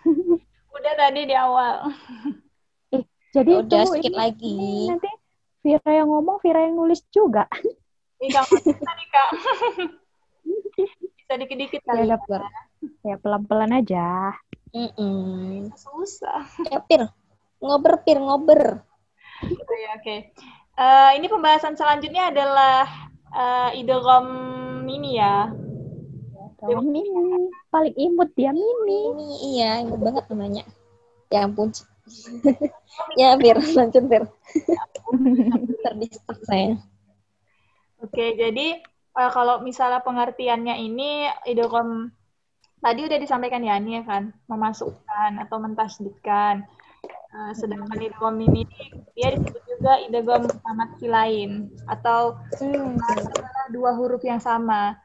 Udah 0.75 0.93
tadi 0.97 1.21
di 1.27 1.35
awal. 1.35 1.75
Eh, 2.91 3.07
jadi 3.31 3.63
Udah 3.63 3.87
tunggu, 3.87 3.95
sedikit 3.95 4.11
ini- 4.11 4.19
lagi. 4.19 4.51
ini 4.59 4.91
nanti 4.91 5.07
Vira 5.63 5.91
yang 5.95 6.11
ngomong, 6.11 6.43
Vira 6.43 6.59
yang 6.67 6.75
nulis 6.75 6.99
juga. 7.07 7.47
Bisa 8.19 8.43
nih, 8.43 9.07
Kak. 9.09 9.29
Bisa 11.15 11.33
dikit-dikit 11.39 11.81
Ya 11.81 11.87
kali. 11.87 12.11
Per. 12.27 12.41
ya 13.01 13.15
pelan-pelan 13.17 13.71
aja. 13.79 14.35
Mm-mm. 14.75 15.71
Susah. 15.73 16.43
Ya, 16.67 16.83
Pir, 16.83 17.07
ngober 17.63 18.03
Pir, 18.03 18.19
ngober. 18.19 18.83
Gitu 19.41 19.73
ya, 19.81 19.89
oke. 19.97 20.15
Eh, 20.81 21.11
ini 21.19 21.27
pembahasan 21.27 21.75
selanjutnya 21.75 22.31
adalah 22.31 22.85
eh, 23.33 23.79
idgham 23.81 24.27
ini 24.87 25.19
ya. 25.19 25.49
Kalau 26.61 26.85
Mimi, 26.85 27.49
paling 27.73 27.95
imut 27.97 28.29
dia 28.37 28.53
Mimi. 28.53 28.99
Ini 29.17 29.27
iya, 29.57 29.71
ingat 29.81 29.97
banget 29.97 30.25
namanya. 30.29 30.63
Ya 31.33 31.49
ampun. 31.49 31.73
ya, 33.19 33.33
Pir, 33.41 33.57
lanjut 33.57 34.03
Pir. 34.05 34.23
Terdistrak 35.81 36.39
saya. 36.45 36.77
Oke, 37.97 38.37
jadi 38.37 38.77
eh, 39.17 39.31
kalau 39.33 39.65
misalnya 39.65 40.05
pengertiannya 40.05 40.75
ini 40.85 41.25
idgham 41.49 42.13
tadi 42.81 43.05
udah 43.05 43.17
disampaikan 43.17 43.65
ya 43.65 43.81
ini 43.81 44.01
ya 44.01 44.03
kan, 44.05 44.29
memasukkan 44.45 45.41
atau 45.41 45.57
mentasdidkan. 45.57 46.65
Eh, 47.31 47.53
sedangkan 47.55 47.95
idgham 47.95 48.35
ini 48.43 48.67
dia 49.15 49.31
disebut 49.31 49.63
juga 49.63 50.03
idgham 50.03 50.51
tamat 50.51 50.99
lain 50.99 51.71
atau 51.87 52.35
Hmm. 52.59 52.99
adalah 52.99 53.71
dua 53.71 53.95
huruf 53.95 54.19
yang 54.27 54.43
sama. 54.43 54.99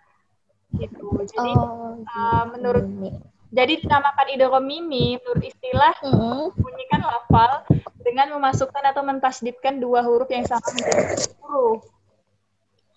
Gitu. 0.74 1.06
Jadi 1.30 1.52
Oh, 1.54 2.02
eh, 2.02 2.44
menurut 2.50 2.82
ini. 2.82 3.14
jadi 3.54 3.78
dinamakan 3.78 4.26
idgham 4.34 4.64
mimi 4.66 5.22
menurut 5.22 5.44
istilah 5.46 5.94
Hmm. 6.02 6.50
bunyikan 6.58 7.06
lafal 7.06 7.62
dengan 8.02 8.34
memasukkan 8.34 8.82
atau 8.90 9.06
mentasdidkan 9.06 9.78
dua 9.78 10.02
huruf 10.02 10.26
yang 10.26 10.42
sama 10.42 10.66
menjadi 10.74 11.30
huruf. 11.38 11.86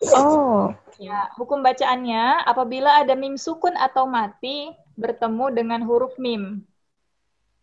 Oh. 0.09 0.73
Ya, 0.97 1.29
hukum 1.37 1.61
bacaannya 1.61 2.49
apabila 2.49 2.97
ada 3.05 3.13
mim 3.13 3.37
sukun 3.37 3.77
atau 3.77 4.09
mati 4.09 4.73
bertemu 4.97 5.53
dengan 5.53 5.85
huruf 5.85 6.17
mim. 6.17 6.65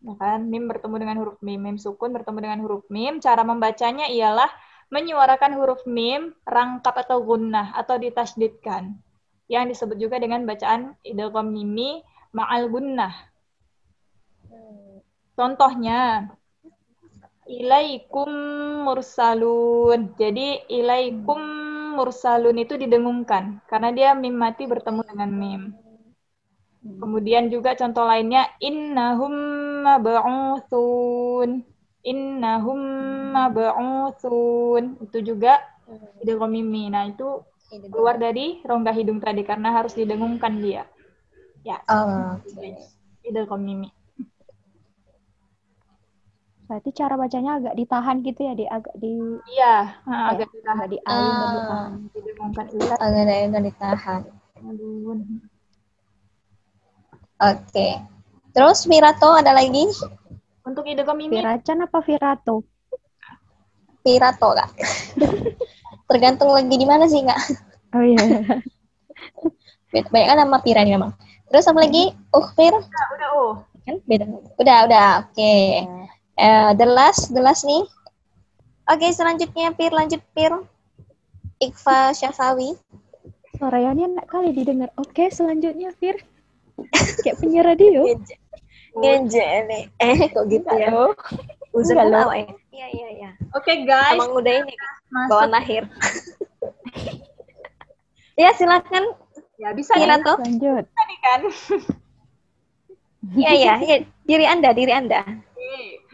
Ya 0.07 0.15
kan, 0.15 0.47
mim 0.47 0.71
bertemu 0.71 0.97
dengan 1.03 1.17
huruf 1.19 1.39
mim, 1.43 1.59
mim 1.59 1.77
sukun 1.83 2.15
bertemu 2.15 2.39
dengan 2.39 2.59
huruf 2.63 2.87
mim. 2.87 3.19
Cara 3.19 3.43
membacanya 3.43 4.07
ialah 4.07 4.47
menyuarakan 4.95 5.59
huruf 5.59 5.83
mim 5.83 6.31
rangkap 6.47 6.95
atau 6.95 7.27
gunnah 7.27 7.75
atau 7.75 7.99
ditasdidkan. 7.99 8.95
Yang 9.51 9.65
disebut 9.75 9.99
juga 9.99 10.17
dengan 10.23 10.47
bacaan 10.47 10.95
idgham 11.03 11.51
mimi 11.51 12.07
ma'al 12.31 12.71
gunnah. 12.71 13.15
Contohnya, 15.35 16.31
ilaikum 17.51 18.31
mursalun. 18.87 20.15
Jadi 20.15 20.71
ilaikum 20.71 21.39
mursalun 21.99 22.55
itu 22.63 22.79
didengungkan 22.79 23.59
karena 23.67 23.91
dia 23.91 24.11
mim 24.15 24.39
mati 24.39 24.71
bertemu 24.71 25.03
dengan 25.03 25.31
mim. 25.35 25.63
Kemudian 27.03 27.45
juga 27.55 27.71
contoh 27.81 28.05
lainnya 28.09 28.43
innahum 28.63 29.35
mab'utsun. 29.87 31.51
Innahum 32.07 32.81
mab'utsun. 33.37 34.83
Itu 35.05 35.19
juga 35.23 35.61
idgham 36.23 36.51
mimi. 36.51 36.89
Nah, 36.95 37.05
itu 37.13 37.29
keluar 37.93 38.17
dari 38.17 38.61
rongga 38.65 38.93
hidung 38.99 39.21
tadi 39.21 39.43
karena 39.45 39.69
harus 39.77 39.93
didengungkan 39.99 40.55
dia. 40.65 40.83
Ya, 41.67 41.79
Oh, 41.91 42.39
oke. 42.39 42.69
idgham 43.29 43.61
mimi. 43.67 43.89
Berarti 46.67 46.91
cara 46.99 47.15
bacanya 47.15 47.51
agak 47.63 47.75
ditahan 47.79 48.17
gitu 48.27 48.41
ya, 48.43 48.53
di 48.59 48.65
agak 48.67 48.95
di 48.99 49.13
Iya, 49.47 49.75
nah, 50.11 50.23
agak 50.35 50.49
ditahan. 50.55 50.89
dialin 50.93 51.35
dan 51.41 51.49
Ah. 51.49 51.55
ditahan. 51.55 51.93
didengungkan 52.15 52.67
ilat. 52.75 52.99
Agak 52.99 53.63
ditahan. 53.67 54.23
Aduh. 54.67 55.15
Oke. 57.37 57.89
Terus 58.57 58.89
Virato 58.89 59.37
ada 59.37 59.53
lagi? 59.53 59.85
Untuk 60.65 60.89
idgham 60.89 61.17
mimi 61.21 61.39
Viracan 61.39 61.85
apa 61.85 62.01
Virato? 62.01 62.65
Virato 64.01 64.49
kak. 64.57 64.71
Tergantung 66.09 66.51
lagi 66.55 66.77
di 66.77 66.87
mana 66.89 67.05
sih 67.05 67.21
kak. 67.21 67.41
Oh 67.93 68.03
iya. 68.03 68.25
Banyak 70.13 70.29
kan 70.29 70.39
nama 70.41 70.59
Pira 70.65 70.85
nih 70.85 70.97
memang. 70.97 71.13
Terus 71.53 71.69
apa 71.69 71.79
lagi? 71.85 72.13
Ukhfir 72.33 72.73
udah, 72.75 73.07
udah 73.17 73.29
oh. 73.37 73.55
kan 73.85 73.97
beda. 74.09 74.25
Udah 74.59 74.79
udah. 74.89 75.09
Oke. 75.29 75.55
Eh, 76.37 76.71
the 76.77 76.85
last, 76.89 77.33
the 77.33 77.41
last 77.41 77.65
nih. 77.65 77.85
Oke, 78.87 79.09
selanjutnya 79.11 79.73
Pir, 79.73 79.91
lanjut 79.91 80.21
Pir. 80.37 80.53
Ikfa 81.59 82.13
Syafawi. 82.13 82.77
Suaranya 83.57 84.05
enak 84.05 84.27
kali 84.29 84.53
didengar. 84.53 84.93
Oke, 85.01 85.33
selanjutnya 85.33 85.91
Fir. 85.97 86.21
Kayak 87.25 87.37
penyiar 87.41 87.65
radio. 87.67 88.05
Ngeje 88.97 89.47
nih. 89.69 89.85
Eh, 90.01 90.19
kok 90.33 90.45
gitu 90.49 90.73
ya? 90.73 90.91
Uzur 91.77 91.97
Enggak, 92.01 92.29
apa 92.29 92.35
ya? 92.41 92.53
Iya, 92.73 92.87
iya, 92.93 93.09
iya. 93.13 93.31
Oke 93.53 93.85
guys, 93.85 94.17
Emang 94.17 94.33
udah 94.33 94.53
ini 94.65 94.75
bawaan 95.29 95.53
lahir. 95.53 95.85
ya, 98.41 98.53
silakan 98.57 99.17
Ya 99.57 99.73
bisa 99.73 99.97
nih, 99.97 100.05
Virato. 100.05 100.35
Lanjut. 100.37 100.85
bisa 100.85 101.03
nih 101.09 101.19
kan. 101.25 101.41
Iya, 103.27 103.51
iya, 103.57 103.75
iya. 103.83 103.97
Diri 104.29 104.47
Anda, 104.47 104.71
diri 104.77 104.93
Anda. 104.93 105.25
Oke. 105.25 106.05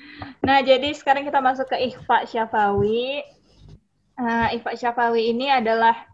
Nah, 0.46 0.62
jadi 0.62 0.94
sekarang 0.94 1.26
kita 1.26 1.42
masuk 1.42 1.66
ke 1.68 1.90
ikhfa 1.90 2.24
syafawi. 2.30 3.26
Nah, 4.14 4.54
ikhfa 4.54 4.78
syafawi 4.78 5.34
ini 5.34 5.50
adalah 5.50 6.06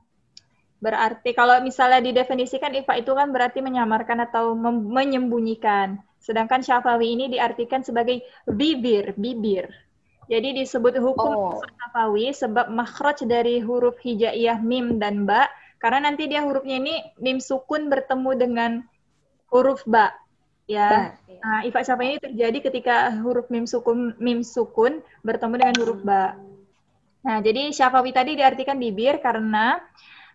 berarti 0.78 1.34
kalau 1.34 1.58
misalnya 1.58 1.98
didefinisikan 1.98 2.70
ikhfa 2.70 3.02
itu 3.02 3.10
kan 3.14 3.34
berarti 3.34 3.58
menyamarkan 3.62 4.22
atau 4.30 4.54
menyembunyikan. 4.58 5.98
Sedangkan 6.22 6.62
syafawi 6.62 7.14
ini 7.18 7.30
diartikan 7.30 7.82
sebagai 7.82 8.22
bibir, 8.46 9.14
bibir. 9.18 9.70
Jadi 10.28 10.60
disebut 10.60 11.00
hukum 11.00 11.32
Oh. 11.34 11.58
syafawi 11.64 12.36
sebab 12.36 12.68
makhraj 12.68 13.24
dari 13.24 13.64
huruf 13.64 13.96
hijaiyah 14.04 14.60
mim 14.60 15.00
dan 15.00 15.24
ba 15.24 15.48
karena 15.80 16.10
nanti 16.10 16.28
dia 16.28 16.44
hurufnya 16.44 16.76
ini 16.78 16.94
mim 17.22 17.38
sukun 17.40 17.88
bertemu 17.88 18.30
dengan 18.36 18.70
huruf 19.48 19.82
ba. 19.88 20.12
Ya. 20.68 21.16
Nah, 21.40 21.64
ifak 21.64 21.86
syafa 21.88 22.02
ini 22.04 22.20
terjadi 22.20 22.58
ketika 22.60 23.08
huruf 23.24 23.48
mim 23.48 23.64
sukun 23.64 24.12
mim 24.20 24.44
sukun 24.44 25.00
bertemu 25.24 25.54
dengan 25.56 25.76
huruf 25.80 26.00
ba. 26.04 26.36
Nah, 27.24 27.40
jadi 27.40 27.72
syafawi 27.72 28.12
tadi 28.12 28.36
diartikan 28.36 28.76
bibir 28.76 29.16
karena 29.24 29.80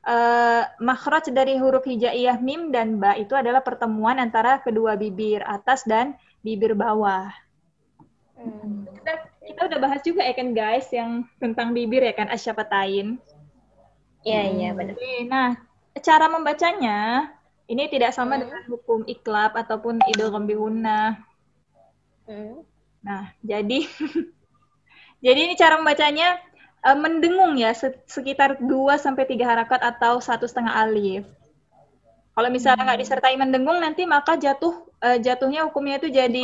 eh 0.04 0.63
makhraj 0.84 1.32
dari 1.32 1.56
huruf 1.56 1.88
hijaiyah 1.88 2.36
mim 2.44 2.76
dan 2.76 3.00
ba 3.00 3.16
itu 3.16 3.32
adalah 3.39 3.63
pertemuan 3.63 4.20
antara 4.20 4.60
kedua 4.60 5.00
bibir 5.00 5.39
atas 5.48 5.88
dan 5.88 6.20
bibir 6.44 6.76
bawah. 6.76 7.32
Kita, 8.84 9.13
kita 9.48 9.62
udah 9.72 9.80
bahas 9.80 10.02
juga 10.04 10.28
ya 10.28 10.36
kan 10.36 10.52
guys 10.52 10.92
yang 10.92 11.24
tentang 11.39 11.72
bibir 11.72 12.04
ya 12.04 12.12
kan 12.12 12.28
asyafatain. 12.28 13.16
Iya, 14.24 14.42
iya, 14.56 14.70
benar. 14.72 14.96
Nah, 15.28 15.50
cara 16.00 16.28
membacanya 16.32 17.32
ini 17.68 17.88
tidak 17.88 18.12
sama 18.16 18.36
Hmm. 18.36 18.48
dengan 18.48 18.63
hukum 18.68 19.00
iklab 19.08 19.56
ataupun 19.56 20.04
idgham 20.12 20.44
bihunna. 20.44 21.20
Hmm. 22.28 22.63
Nah, 23.04 23.32
jadi 23.44 23.88
jadi 25.26 25.39
ini 25.48 25.54
cara 25.60 25.80
membacanya 25.80 26.39
eh, 26.88 26.98
mendengung 27.04 27.54
ya 27.60 27.72
se- 27.76 28.04
sekitar 28.08 28.60
2 28.60 28.96
sampai 29.00 29.24
3 29.28 29.46
harakat 29.52 29.80
atau 29.82 30.19
satu 30.19 30.46
setengah 30.48 30.74
alif. 30.84 31.24
Kalau 32.34 32.50
misalnya 32.50 32.84
nggak 32.89 33.02
disertai 33.06 33.36
mendengung 33.38 33.78
nanti 33.78 34.04
maka 34.10 34.34
jatuh 34.38 34.74
eh, 35.06 35.17
jatuhnya 35.22 35.69
hukumnya 35.69 36.02
itu 36.02 36.10
jadi 36.10 36.41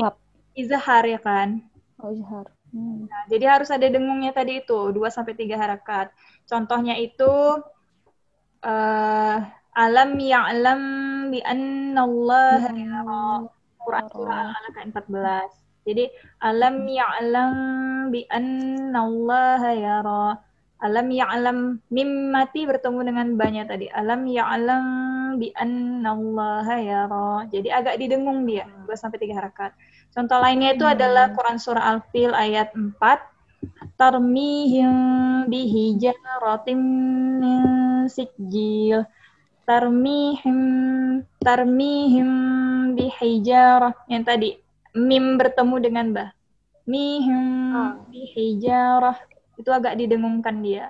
izhar 0.54 1.04
ya 1.06 1.20
kan. 1.20 1.64
Oh, 2.00 2.16
Izhar. 2.16 2.48
Hmm. 2.72 3.10
Nah, 3.12 3.24
jadi 3.28 3.46
harus 3.60 3.68
ada 3.74 3.84
dengungnya 3.90 4.32
tadi 4.32 4.64
itu 4.64 4.94
2 4.96 5.10
sampai 5.12 5.34
3 5.36 5.60
harakat. 5.60 6.14
Contohnya 6.48 6.96
itu 6.96 7.60
eh 8.64 9.38
alam 9.84 10.12
ya'lam 10.20 10.82
bi 11.32 11.40
anna 11.44 12.02
Allah 12.04 12.60
yara. 12.76 13.24
Quran 13.80 14.06
surah 14.12 14.36
Al-Alaq 14.44 14.74
ayat 14.76 14.88
14. 14.92 15.52
Jadi 15.90 16.06
alam 16.46 16.86
ya'lam 16.86 17.54
bi 18.14 18.22
annallaha 18.30 19.72
yara. 19.74 20.26
Alam 20.80 21.08
ya'lam 21.12 21.58
mim 21.92 22.10
mati 22.32 22.64
bertemu 22.70 23.00
dengan 23.04 23.28
banyak 23.36 23.66
tadi. 23.66 23.90
Alam 23.90 24.30
ya'lam 24.30 24.86
bi 25.42 25.50
annallaha 25.58 26.76
yara. 26.78 27.50
Jadi 27.50 27.74
agak 27.74 27.98
didengung 27.98 28.46
dia 28.46 28.70
2 28.86 28.94
sampai 28.94 29.18
3 29.18 29.34
harakat. 29.34 29.72
Contoh 30.14 30.38
lainnya 30.38 30.78
itu 30.78 30.86
adalah 30.86 31.34
Quran 31.34 31.58
surah 31.58 31.98
Al-Fil 31.98 32.32
ayat 32.38 32.72
4 32.78 33.98
tarmihim 34.00 34.94
bihijaratin 35.52 36.80
min 37.44 37.64
sijil 38.08 39.04
tarmihim 39.70 40.58
tarmihim 41.44 42.30
bihijarah 42.98 43.94
yang 44.10 44.26
tadi 44.26 44.58
mim 44.94 45.38
bertemu 45.38 45.76
dengan 45.80 46.08
ba 46.14 46.26
mihim 46.90 47.46
Oh. 47.70 47.94
bihijarah 48.10 49.18
itu 49.56 49.70
agak 49.70 49.94
didengungkan 50.00 50.58
dia. 50.66 50.90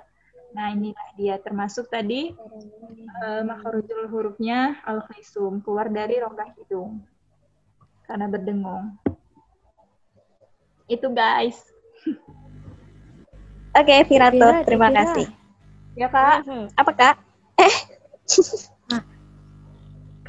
Nah 0.56 0.72
inilah 0.72 1.08
dia. 1.14 1.36
Termasuk 1.36 1.92
tadi 1.92 2.32
uh, 3.20 3.42
makhrajul 3.44 4.08
hurufnya 4.08 4.80
al 4.88 5.04
khisum 5.12 5.60
keluar 5.60 5.92
dari 5.92 6.16
rongga 6.16 6.56
hidung. 6.56 7.04
Karena 8.08 8.26
berdengung. 8.26 8.96
Itu 10.88 11.12
guys. 11.12 11.60
Oke, 13.70 14.02
Virato, 14.08 14.34
Vira, 14.34 14.66
terima 14.66 14.88
kasih. 14.90 15.30
ya 15.94 16.08
kak. 16.10 16.42
Hmm, 16.42 16.66
Apa 16.74 16.92
kak? 16.96 17.14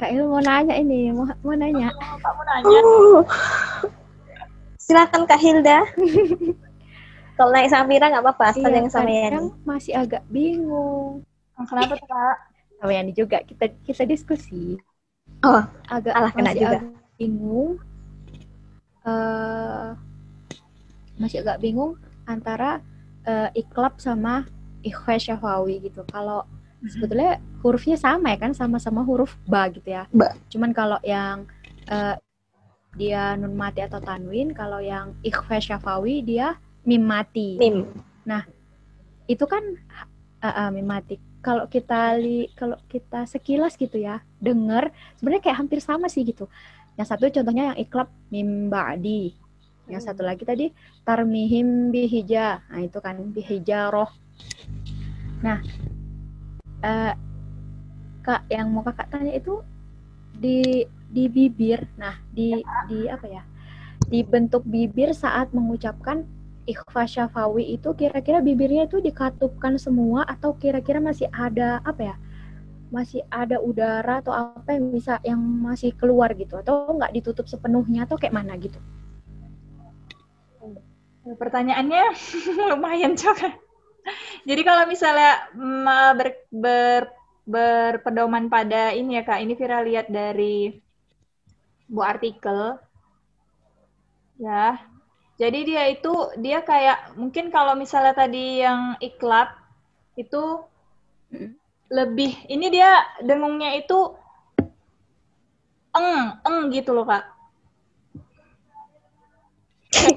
Kak 0.02 0.10
Il 0.10 0.26
mau 0.26 0.42
nanya 0.42 0.74
ini, 0.82 1.14
mau, 1.14 1.30
mau 1.46 1.54
nanya. 1.54 1.94
Oh, 1.94 2.18
kamu 2.18 2.42
nanya 2.50 2.80
Uh. 2.82 3.22
Silakan 4.84 5.22
Kak 5.30 5.38
Hilda. 5.38 5.78
Kalau 7.38 7.50
naik 7.54 7.70
sama 7.72 7.86
Vira 7.88 8.06
nggak 8.12 8.24
apa-apa, 8.26 8.44
asal 8.52 8.70
Iya, 8.70 8.78
yang 8.82 8.88
sama 8.92 9.08
Yani. 9.08 9.48
masih 9.64 9.92
agak 9.96 10.22
bingung. 10.28 11.22
kenapa 11.70 11.94
tuh 11.94 12.08
kak 12.10 12.36
Sama 12.82 12.92
Yani 12.92 13.12
juga 13.14 13.38
kita 13.46 13.70
kita 13.86 14.02
diskusi. 14.04 14.76
Oh, 15.42 15.62
Agak 15.86 16.14
alah, 16.18 16.32
kena 16.34 16.50
masih 16.50 16.60
juga. 16.62 16.78
agak 16.82 16.92
bingung. 17.18 17.70
eh 19.02 19.88
masih 21.18 21.38
agak 21.42 21.58
bingung 21.62 21.98
antara 22.26 22.78
eh, 23.26 23.48
iklab 23.58 23.98
sama 24.02 24.46
ikhfa 24.82 25.14
syafawi 25.18 25.78
gitu. 25.86 26.02
Kalau 26.10 26.46
sebetulnya 26.88 27.38
hurufnya 27.62 27.98
sama 27.98 28.34
ya 28.34 28.38
kan, 28.42 28.52
sama-sama 28.56 29.06
huruf 29.06 29.38
ba 29.46 29.70
gitu 29.70 29.86
ya. 29.86 30.08
Ba. 30.10 30.34
Cuman 30.50 30.74
kalau 30.74 30.98
yang 31.06 31.46
eh, 31.86 32.16
dia 32.96 33.36
nun 33.40 33.56
mati 33.56 33.80
atau 33.80 34.00
tanwin, 34.02 34.52
kalau 34.52 34.82
yang 34.82 35.16
ikhfa 35.24 35.60
syafawi 35.62 36.20
dia 36.20 36.60
mim 36.84 37.02
mati. 37.02 37.56
Mim. 37.56 37.88
itu 39.30 39.44
kan 39.46 39.62
uh, 40.42 40.48
uh, 40.66 40.70
mematik. 40.74 41.22
Kalau 41.42 41.66
kita 41.66 42.14
li, 42.18 42.50
kalau 42.54 42.78
kita 42.86 43.26
sekilas 43.26 43.74
gitu 43.74 43.98
ya, 43.98 44.22
denger 44.38 44.94
sebenarnya 45.18 45.42
kayak 45.42 45.58
hampir 45.58 45.78
sama 45.82 46.06
sih 46.06 46.22
gitu. 46.22 46.46
Yang 46.94 47.06
satu 47.10 47.32
contohnya 47.32 47.72
yang 47.72 47.78
iklab 47.82 48.08
mim 48.30 48.70
ba'di. 48.70 49.34
Yang 49.90 50.02
satu 50.06 50.22
lagi 50.22 50.46
tadi 50.46 50.70
tarmihim 51.02 51.90
bihija. 51.90 52.62
Nah, 52.70 52.80
itu 52.82 52.98
kan 53.02 53.18
bihijaroh. 53.18 54.10
Nah, 55.42 55.58
eh, 56.82 57.14
Kak 58.22 58.46
yang 58.50 58.70
mau 58.70 58.86
Kakak 58.86 59.10
tanya 59.10 59.34
itu 59.34 59.62
di 60.36 60.86
di 61.10 61.24
bibir. 61.26 61.86
Nah, 61.98 62.14
di 62.30 62.62
di 62.86 63.10
apa 63.10 63.26
ya? 63.26 63.42
Di 64.06 64.22
bentuk 64.22 64.62
bibir 64.66 65.14
saat 65.14 65.50
mengucapkan 65.50 66.26
ikhfa 66.66 67.06
syafawi 67.10 67.74
itu 67.74 67.90
kira-kira 67.98 68.38
bibirnya 68.38 68.86
itu 68.86 69.02
dikatupkan 69.02 69.82
semua 69.82 70.22
atau 70.22 70.54
kira-kira 70.54 71.02
masih 71.02 71.26
ada 71.34 71.82
apa 71.82 72.14
ya 72.14 72.16
masih 72.92 73.24
ada 73.32 73.56
udara 73.58 74.20
atau 74.20 74.30
apa 74.30 74.76
yang 74.76 74.92
bisa 74.92 75.18
yang 75.26 75.40
masih 75.40 75.96
keluar 75.96 76.30
gitu 76.36 76.60
atau 76.60 76.92
nggak 76.92 77.10
ditutup 77.18 77.48
sepenuhnya 77.48 78.04
atau 78.04 78.20
kayak 78.20 78.36
mana 78.36 78.54
gitu 78.60 78.78
Pertanyaannya 81.22 82.04
lumayan 82.74 83.14
juga. 83.14 83.54
Jadi 84.48 84.62
kalau 84.66 84.84
misalnya 84.90 85.32
mm, 85.54 85.86
ber, 86.18 86.28
ber, 86.50 87.02
berpedoman 87.42 88.46
pada 88.46 88.94
ini 88.94 89.18
ya 89.18 89.22
kak, 89.26 89.42
ini 89.42 89.52
Vira 89.58 89.82
lihat 89.82 90.06
dari 90.10 90.70
bu 91.92 92.00
artikel, 92.02 92.78
ya. 94.40 94.78
Jadi 95.40 95.58
dia 95.66 95.82
itu 95.90 96.12
dia 96.38 96.62
kayak 96.62 97.18
mungkin 97.18 97.50
kalau 97.50 97.74
misalnya 97.74 98.14
tadi 98.14 98.62
yang 98.62 98.94
iklab 99.02 99.48
itu 100.18 100.42
Mm. 101.32 101.56
lebih 101.88 102.32
ini 102.52 102.68
dia 102.68 103.00
dengungnya 103.24 103.72
itu 103.80 103.98
eng 105.98 106.36
eng 106.48 106.58
gitu 106.74 106.90
loh 106.96 107.04
kak. 107.08 107.24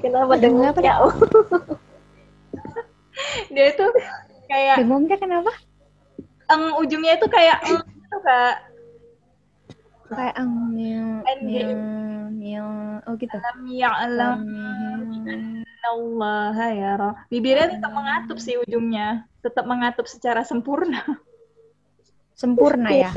Kenapa 0.02 0.34
Dengung 0.36 0.64
dengung 0.64 0.70
apa, 0.72 0.80
jauh? 0.82 1.12
Dia 3.54 3.66
itu 3.74 3.86
kayak 4.46 4.76
dengungnya 4.82 5.16
kenapa 5.18 5.52
eng 6.46 6.62
ujungnya 6.78 7.18
itu 7.18 7.26
kayak 7.26 7.58
eng 7.66 7.82
gitu 7.82 8.18
kak. 8.22 8.54
kayak 10.06 10.34
ang 10.38 10.70
mil 10.70 11.26
NG. 11.26 11.74
mil 12.30 12.68
oh 13.02 13.14
gitu 13.18 13.34
Alam 13.34 13.58
ya'lam 13.66 14.38
Tarmihim. 14.46 15.66
Allah 15.86 16.54
ya 16.74 16.90
roh. 16.98 17.14
Bibirnya 17.30 17.78
tetap 17.78 17.94
mengatup 17.94 18.38
sih 18.42 18.58
ujungnya. 18.58 19.22
Tetap 19.42 19.64
mengatup 19.66 20.06
secara 20.10 20.42
sempurna. 20.42 21.02
sempurna 22.34 22.90
ya 22.92 23.10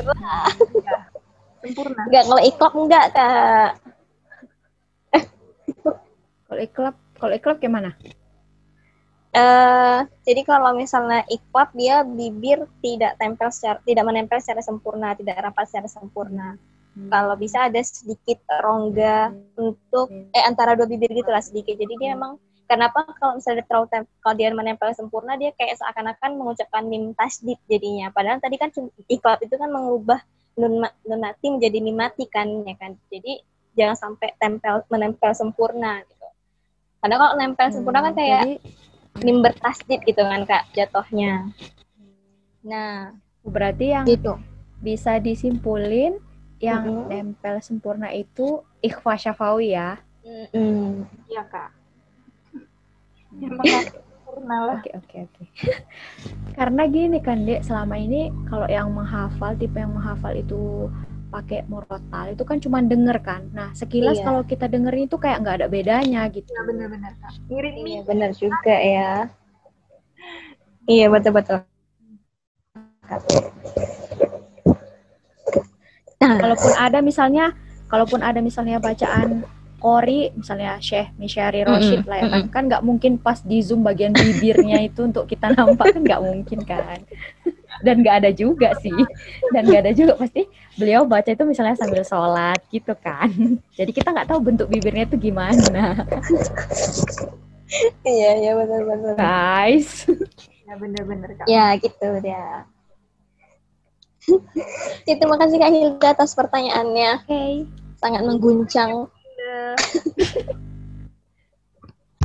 Sempurna. 1.60 2.02
Enggak, 2.08 2.24
kalau 2.24 2.42
iklab 2.46 2.74
enggak, 2.78 3.06
Kak. 3.12 3.72
kalau 6.48 6.62
iklab 6.66 6.96
kalau 7.20 7.34
iklab 7.36 7.58
gimana 7.62 7.90
Eh, 9.40 10.00
jadi 10.28 10.42
kalau 10.44 10.76
misalnya 10.76 11.24
iklab 11.32 11.70
dia 11.72 12.04
bibir 12.04 12.60
tidak 12.84 13.16
tempel 13.22 13.48
secara 13.56 13.80
tidak 13.88 14.04
menempel 14.10 14.38
secara 14.44 14.60
sempurna, 14.60 15.16
tidak 15.16 15.40
rapat 15.40 15.66
secara 15.70 15.88
sempurna. 15.88 16.48
Kalau 17.08 17.36
bisa 17.40 17.58
ada 17.72 17.80
sedikit 17.80 18.44
rongga 18.60 19.32
untuk 19.56 20.08
eh 20.36 20.44
antara 20.44 20.76
dua 20.76 20.88
bibir 20.92 21.10
gitulah 21.16 21.40
sedikit. 21.40 21.80
Jadi 21.80 21.94
dia 21.96 22.10
memang 22.20 22.36
kenapa 22.68 23.08
kalau 23.16 23.40
misalnya 23.40 23.64
terlalu 23.64 23.88
kalau 24.20 24.36
dia 24.36 24.50
menempel 24.52 24.90
sempurna 24.92 25.40
dia 25.40 25.56
kayak 25.56 25.80
seakan-akan 25.80 26.36
mengucapkan 26.36 26.84
mim 26.84 27.16
tasdid 27.16 27.58
jadinya. 27.72 28.12
Padahal 28.12 28.44
tadi 28.44 28.60
kan 28.60 28.70
iklab 29.08 29.40
itu 29.40 29.56
kan 29.56 29.72
mengubah 29.72 30.20
nun, 30.60 30.84
ma- 30.84 30.96
nun 31.08 31.22
mati 31.24 31.48
menjadi 31.48 31.78
mim 31.80 31.96
mati 31.96 32.28
kan 32.28 32.50
ya 32.68 32.76
kan. 32.76 32.92
Jadi 33.08 33.40
jangan 33.78 33.96
sampai 33.96 34.36
tempel 34.36 34.84
menempel 34.92 35.32
sempurna 35.32 36.04
gitu. 36.04 36.28
Karena 37.00 37.16
kalau 37.16 37.34
nempel 37.40 37.68
sempurna 37.72 38.00
kan 38.04 38.12
Hmm, 38.12 38.20
kayak 38.20 38.44
jadi 38.44 38.54
mim 39.20 39.42
bertasdid 39.42 40.00
gitu 40.06 40.22
kan 40.22 40.46
kak 40.46 40.70
jatuhnya. 40.74 41.50
Nah 42.64 43.14
berarti 43.44 43.92
yang 43.96 44.06
gitu. 44.06 44.36
bisa 44.80 45.20
disimpulin 45.20 46.20
yang 46.60 46.84
Mhm. 46.84 47.08
nempel 47.08 47.56
sempurna 47.64 48.12
itu 48.12 48.64
ikhfa 48.80 49.16
syafawi 49.16 49.76
ya. 49.76 50.00
Mm-mm. 50.24 51.08
Iya 51.32 51.44
kak. 51.48 51.72
Mengatup 53.32 54.04
sempurna 54.04 54.56
lah. 54.68 54.80
Oke 54.80 54.92
oke 54.96 55.18
oke. 55.26 55.44
Karena 56.60 56.84
gini 56.92 57.24
kan 57.24 57.48
dek, 57.48 57.64
selama 57.64 57.96
ini 57.96 58.28
kalau 58.52 58.68
yang 58.68 58.92
menghafal 58.92 59.56
tipe 59.56 59.80
yang 59.80 59.96
menghafal 59.96 60.36
itu 60.36 60.92
pakai 61.30 61.62
murotal 61.66 62.34
itu 62.34 62.44
kan 62.44 62.58
cuma 62.58 62.82
denger 62.82 63.18
kan. 63.22 63.42
Nah 63.54 63.70
sekilas 63.72 64.18
Iya. 64.18 64.26
kalau 64.26 64.42
kita 64.44 64.66
dengerin 64.66 65.06
itu 65.06 65.16
kayak 65.16 65.38
nggak 65.42 65.56
ada 65.62 65.68
bedanya 65.70 66.26
gitu. 66.30 66.50
Iya 66.50 66.64
benar-benar 66.66 67.14
kak. 67.18 67.32
Ngirit 67.48 67.76
Iya 67.76 67.84
mie. 67.86 68.02
benar 68.04 68.32
juga 68.34 68.76
ya. 68.76 69.14
Iya 70.86 71.06
betul 71.08 71.32
betul. 71.32 71.58
Nah, 76.20 76.36
Kalaupun 76.36 76.74
ada 76.76 77.00
misalnya, 77.00 77.46
kalaupun 77.88 78.20
ada 78.20 78.40
misalnya 78.44 78.78
bacaan 78.78 79.42
Kori, 79.80 80.36
misalnya 80.36 80.76
Syekh 80.84 81.16
Misyari 81.16 81.64
Roshid 81.64 82.04
lah 82.04 82.20
ya 82.20 82.28
kan, 82.28 82.44
kan 82.52 82.64
nggak 82.68 82.84
mungkin 82.84 83.16
pas 83.16 83.40
di 83.40 83.64
zoom 83.64 83.80
bagian 83.80 84.12
bibirnya 84.12 84.84
itu 84.84 85.08
untuk 85.08 85.24
kita 85.24 85.56
nampak 85.56 85.96
kan 85.96 86.04
nggak 86.04 86.20
mungkin 86.20 86.60
kan. 86.68 87.00
Dan 87.80 88.04
nggak 88.04 88.16
ada 88.26 88.32
juga 88.36 88.76
sih, 88.84 88.96
dan 89.56 89.64
nggak 89.68 89.82
ada 89.88 89.94
juga 89.96 90.14
pasti 90.20 90.48
beliau 90.76 91.08
baca 91.08 91.32
itu 91.32 91.44
misalnya 91.48 91.80
sambil 91.80 92.04
sholat 92.04 92.60
gitu 92.72 92.92
kan. 93.00 93.32
Jadi 93.76 93.92
kita 93.96 94.12
nggak 94.12 94.28
tahu 94.28 94.40
bentuk 94.44 94.68
bibirnya 94.68 95.08
itu 95.08 95.16
gimana, 95.16 96.04
iya 98.04 98.32
iya 98.40 98.52
betul. 98.58 99.16
guys. 99.16 100.04
Ya 100.70 100.74
benar-benar 100.78 101.30
kak. 101.40 101.46
Ya 101.48 101.74
gitu 101.80 102.08
ya. 102.22 102.68
Terima 105.08 105.42
kasih 105.42 105.58
Kak 105.58 105.72
Hilda 105.74 106.08
atas 106.14 106.38
pertanyaannya. 106.38 107.26
Oke. 107.26 107.66
Sangat 107.98 108.22
mengguncang. 108.24 109.10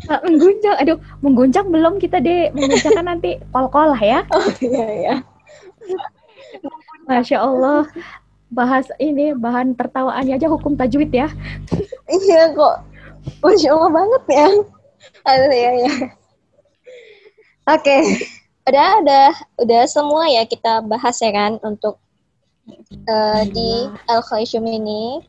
Mengguncang, 0.04 0.76
aduh, 0.76 1.00
mengguncang 1.24 1.72
belum 1.72 1.96
kita 1.96 2.20
deh, 2.20 2.52
mengguncang 2.52 2.92
kan 2.92 3.08
nanti 3.08 3.40
kol-kol 3.48 3.88
lah 3.96 4.02
ya. 4.04 4.20
Oh 4.36 4.44
iya 4.60 4.84
iya. 5.00 5.14
Masya 7.08 7.38
Allah, 7.42 7.88
bahas 8.48 8.86
ini 9.02 9.34
bahan 9.34 9.74
tertawaannya 9.74 10.38
aja 10.38 10.48
hukum 10.48 10.78
tajwid 10.78 11.10
ya. 11.10 11.28
Iya 12.08 12.54
kok. 12.54 12.76
Masya 13.42 13.68
Allah 13.74 13.90
banget 13.90 14.22
ya. 14.30 14.48
Aduh 15.24 15.52
ya 15.52 15.72
ya. 15.84 15.94
Oke. 17.68 17.98
Udah 18.64 18.90
udah 19.04 19.28
udah 19.60 19.82
semua 19.84 20.24
ya 20.32 20.48
kita 20.48 20.80
bahas 20.84 21.20
ya 21.20 21.32
kan 21.32 21.60
untuk 21.60 22.00
eh, 22.92 23.42
di 23.52 23.88
Al 24.08 24.24
Khayshum 24.24 24.64
ini. 24.64 25.20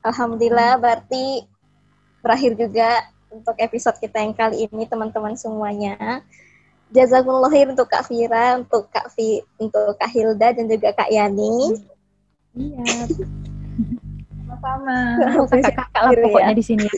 Alhamdulillah 0.00 0.80
berarti 0.80 1.44
berakhir 2.24 2.56
juga 2.56 3.04
untuk 3.30 3.54
episode 3.60 3.96
kita 4.02 4.18
yang 4.18 4.34
kali 4.34 4.66
ini 4.66 4.88
teman-teman 4.88 5.38
semuanya. 5.38 6.24
Jazakumullah 6.90 7.50
khair 7.50 7.70
untuk 7.70 7.86
Kak 7.86 8.06
Fira, 8.10 8.58
untuk 8.58 8.90
Kak 8.90 9.14
Vi, 9.14 9.38
untuk 9.62 9.94
Kak 9.94 10.10
Hilda 10.10 10.50
dan 10.50 10.66
juga 10.66 10.90
Kak 10.90 11.10
Yani. 11.10 11.78
Iya, 12.58 12.82
Sama-sama. 14.50 14.96
kakak-kakak 15.46 16.02
lah 16.02 16.12
pokoknya 16.18 16.54
di 16.54 16.64
sini. 16.64 16.86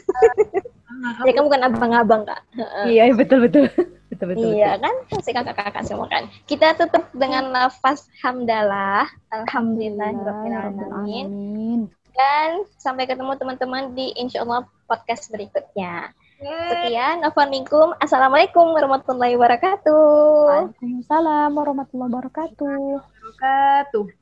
Ya 1.27 1.35
kamu 1.35 1.51
kan 1.51 1.67
abang-abang 1.67 2.23
Kak. 2.23 2.47
Iya, 2.87 3.11
betul 3.19 3.43
betul. 3.43 3.67
Betul 4.07 4.39
betul. 4.39 4.55
Iya 4.55 4.79
kan, 4.79 4.95
masih 5.11 5.35
kakak-kakak 5.35 5.83
semua 5.83 6.07
kan. 6.07 6.31
Kita 6.47 6.79
tutup 6.79 7.11
dengan 7.11 7.51
lafaz 7.51 8.07
hamdalah. 8.23 9.11
Alhamdulillahirrahmanirrahim. 9.35 11.27
Amin. 11.27 11.81
Dan 12.15 12.69
sampai 12.79 13.11
ketemu 13.11 13.35
teman-teman 13.35 13.97
di 13.99 14.15
insya 14.15 14.47
Allah 14.47 14.69
podcast 14.87 15.27
berikutnya. 15.33 16.15
Sekian, 16.43 17.23
Minkum. 17.55 17.95
Assalamualaikum 18.03 18.75
warahmatullahi 18.75 19.39
wabarakatuh. 19.39 20.75
Waalaikumsalam 20.75 21.55
warahmatullahi 21.55 22.11
wabarakatuh. 22.11 22.99
Wabarakatuh. 22.99 24.22